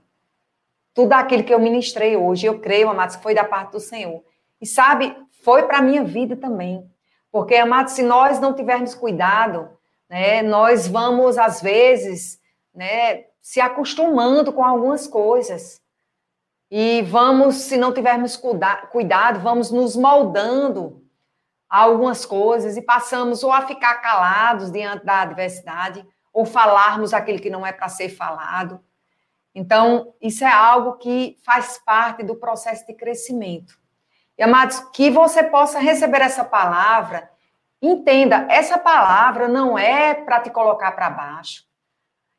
[0.94, 4.24] tudo aquilo que eu ministrei hoje, eu creio, amados, que foi da parte do Senhor.
[4.60, 6.90] E sabe, foi para a minha vida também.
[7.32, 9.70] Porque, amados, se nós não tivermos cuidado,
[10.10, 12.40] né, nós vamos, às vezes,
[12.74, 15.82] né, se acostumando com algumas coisas.
[16.74, 21.06] E vamos, se não tivermos cuidado, vamos nos moldando
[21.70, 27.42] a algumas coisas e passamos ou a ficar calados diante da adversidade, ou falarmos aquilo
[27.42, 28.82] que não é para ser falado.
[29.54, 33.78] Então, isso é algo que faz parte do processo de crescimento.
[34.38, 37.30] E, amados, que você possa receber essa palavra,
[37.82, 41.70] entenda, essa palavra não é para te colocar para baixo.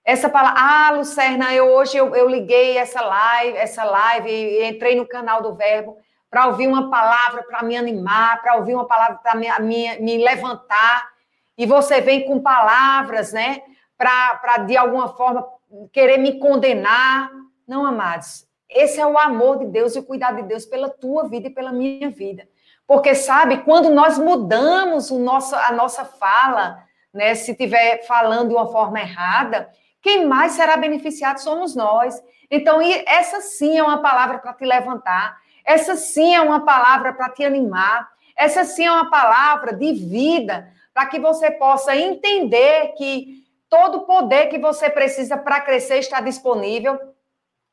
[0.05, 5.07] Essa palavra, ah, Lucerna, eu hoje eu, eu liguei essa live, essa live entrei no
[5.07, 5.97] canal do Verbo
[6.29, 10.25] para ouvir uma palavra para me animar, para ouvir uma palavra para me, me, me
[10.25, 11.09] levantar.
[11.57, 13.63] E você vem com palavras, né,
[13.97, 15.47] para de alguma forma
[15.93, 17.31] querer me condenar.
[17.69, 18.45] Não, amados.
[18.69, 21.51] Esse é o amor de Deus e o cuidado de Deus pela tua vida e
[21.51, 22.49] pela minha vida.
[22.89, 26.83] Porque, sabe, quando nós mudamos o nosso, a nossa fala,
[27.13, 29.71] né, se estiver falando de uma forma errada,
[30.03, 32.23] quem mais será beneficiado somos nós.
[32.51, 37.31] Então, essa sim é uma palavra para te levantar, essa sim é uma palavra para
[37.31, 43.45] te animar, Essa sim é uma palavra de vida para que você possa entender que
[43.69, 46.99] todo o poder que você precisa para crescer está disponível.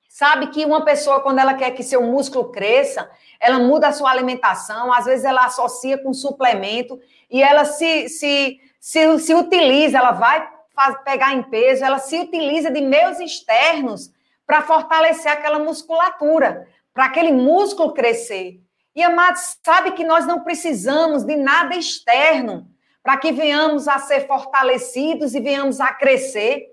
[0.07, 3.09] Sabe que uma pessoa, quando ela quer que seu músculo cresça,
[3.39, 6.99] ela muda a sua alimentação, às vezes ela associa com suplemento
[7.29, 10.47] e ela se, se, se, se utiliza, ela vai
[10.79, 14.11] faz, pegar em peso, ela se utiliza de meios externos
[14.47, 18.61] para fortalecer aquela musculatura, para aquele músculo crescer.
[18.95, 22.65] E, amados, sabe que nós não precisamos de nada externo
[23.03, 26.67] para que venhamos a ser fortalecidos e venhamos a crescer.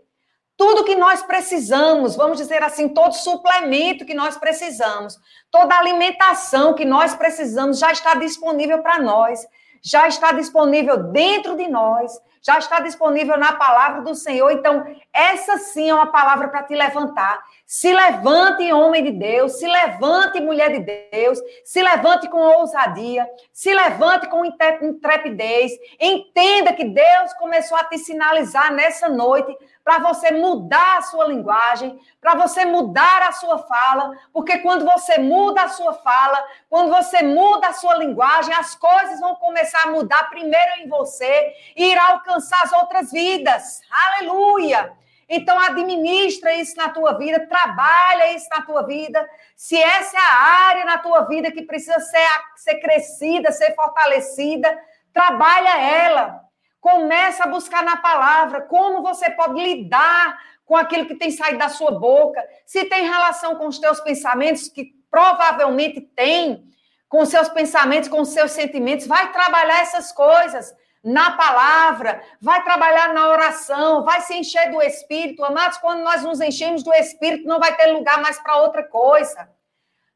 [0.57, 5.18] Tudo que nós precisamos, vamos dizer assim, todo suplemento que nós precisamos,
[5.50, 9.46] toda alimentação que nós precisamos já está disponível para nós,
[9.82, 12.12] já está disponível dentro de nós,
[12.47, 14.53] já está disponível na palavra do Senhor.
[14.53, 17.42] Então, essa sim é uma palavra para te levantar.
[17.66, 23.74] Se levante, homem de Deus, se levante, mulher de Deus, se levante com ousadia, se
[23.74, 25.72] levante com intrepidez.
[26.01, 29.53] Entenda que Deus começou a te sinalizar nessa noite
[29.87, 35.16] para você mudar a sua linguagem, para você mudar a sua fala, porque quando você
[35.16, 39.93] muda a sua fala, quando você muda a sua linguagem, as coisas vão começar a
[39.93, 43.80] mudar primeiro em você e irá alcançar as outras vidas.
[43.89, 44.93] Aleluia!
[45.28, 49.24] Então, administra isso na tua vida, trabalha isso na tua vida.
[49.55, 54.76] Se essa é a área na tua vida que precisa ser, ser crescida, ser fortalecida,
[55.12, 56.45] trabalha ela.
[56.81, 61.68] Começa a buscar na palavra como você pode lidar com aquilo que tem saído da
[61.68, 62.43] sua boca.
[62.66, 66.64] Se tem relação com os teus pensamentos, que provavelmente tem,
[67.09, 72.64] com os seus pensamentos, com os seus sentimentos, vai trabalhar essas coisas na palavra, vai
[72.64, 75.45] trabalhar na oração, vai se encher do Espírito.
[75.45, 79.49] Amados, quando nós nos enchemos do Espírito, não vai ter lugar mais para outra coisa.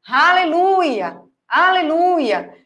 [0.05, 1.21] Aleluia!
[1.47, 2.60] Aleluia!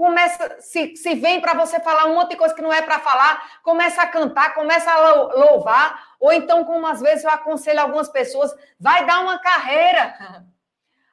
[0.00, 3.00] Começa, se, se vem para você falar um monte de coisa que não é para
[3.00, 8.08] falar, começa a cantar, começa a louvar, ou então, como às vezes eu aconselho algumas
[8.08, 10.16] pessoas, vai dar uma carreira.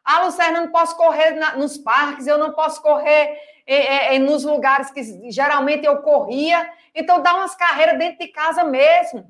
[0.09, 4.19] Ah, Lucerna, eu não posso correr na, nos parques, eu não posso correr é, é,
[4.19, 6.71] nos lugares que geralmente eu corria.
[6.95, 9.29] Então, dá umas carreiras dentro de casa mesmo.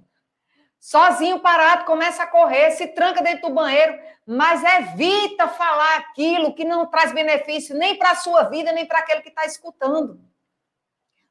[0.88, 6.64] Sozinho, parado, começa a correr, se tranca dentro do banheiro, mas evita falar aquilo que
[6.64, 10.18] não traz benefício nem para a sua vida, nem para aquele que está escutando.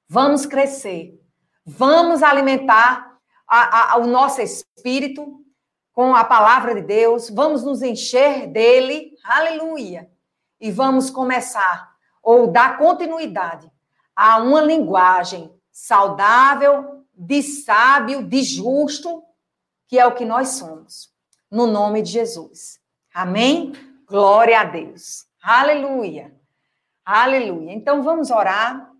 [0.06, 1.18] Vamos crescer,
[1.64, 5.42] vamos alimentar a, a, o nosso espírito
[5.90, 10.10] com a palavra de Deus, vamos nos encher dele, aleluia,
[10.60, 13.72] e vamos começar ou dar continuidade
[14.14, 19.25] a uma linguagem saudável, de sábio, de justo,
[19.88, 21.10] que é o que nós somos.
[21.50, 22.78] No nome de Jesus.
[23.14, 23.72] Amém?
[24.06, 25.26] Glória a Deus.
[25.42, 26.34] Aleluia.
[27.04, 27.72] Aleluia.
[27.72, 28.90] Então vamos orar.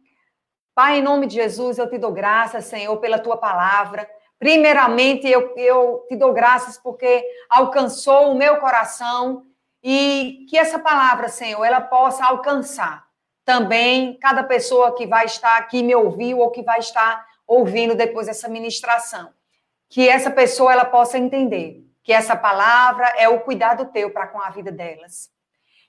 [0.75, 4.09] Pai, em nome de Jesus, eu te dou graças, Senhor, pela tua palavra.
[4.39, 9.47] Primeiramente, eu, eu te dou graças porque alcançou o meu coração
[9.83, 13.07] e que essa palavra, Senhor, ela possa alcançar
[13.45, 18.27] também cada pessoa que vai estar aqui me ouviu ou que vai estar ouvindo depois
[18.27, 19.33] dessa ministração.
[19.89, 24.41] Que essa pessoa ela possa entender que essa palavra é o cuidado teu para com
[24.41, 25.31] a vida delas.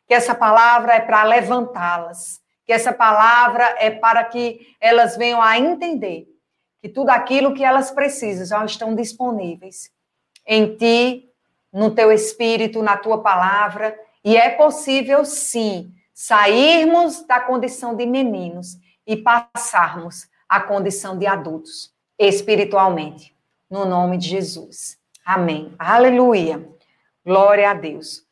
[0.07, 2.41] Que essa palavra é para levantá-las.
[2.65, 6.27] Que essa palavra é para que elas venham a entender
[6.81, 9.91] que tudo aquilo que elas precisam já estão disponíveis
[10.45, 11.29] em ti,
[11.71, 18.77] no teu espírito, na tua palavra, e é possível sim sairmos da condição de meninos
[19.05, 23.36] e passarmos à condição de adultos, espiritualmente,
[23.69, 24.97] no nome de Jesus.
[25.25, 25.73] Amém.
[25.79, 26.67] Aleluia.
[27.25, 28.26] Glória a Deus.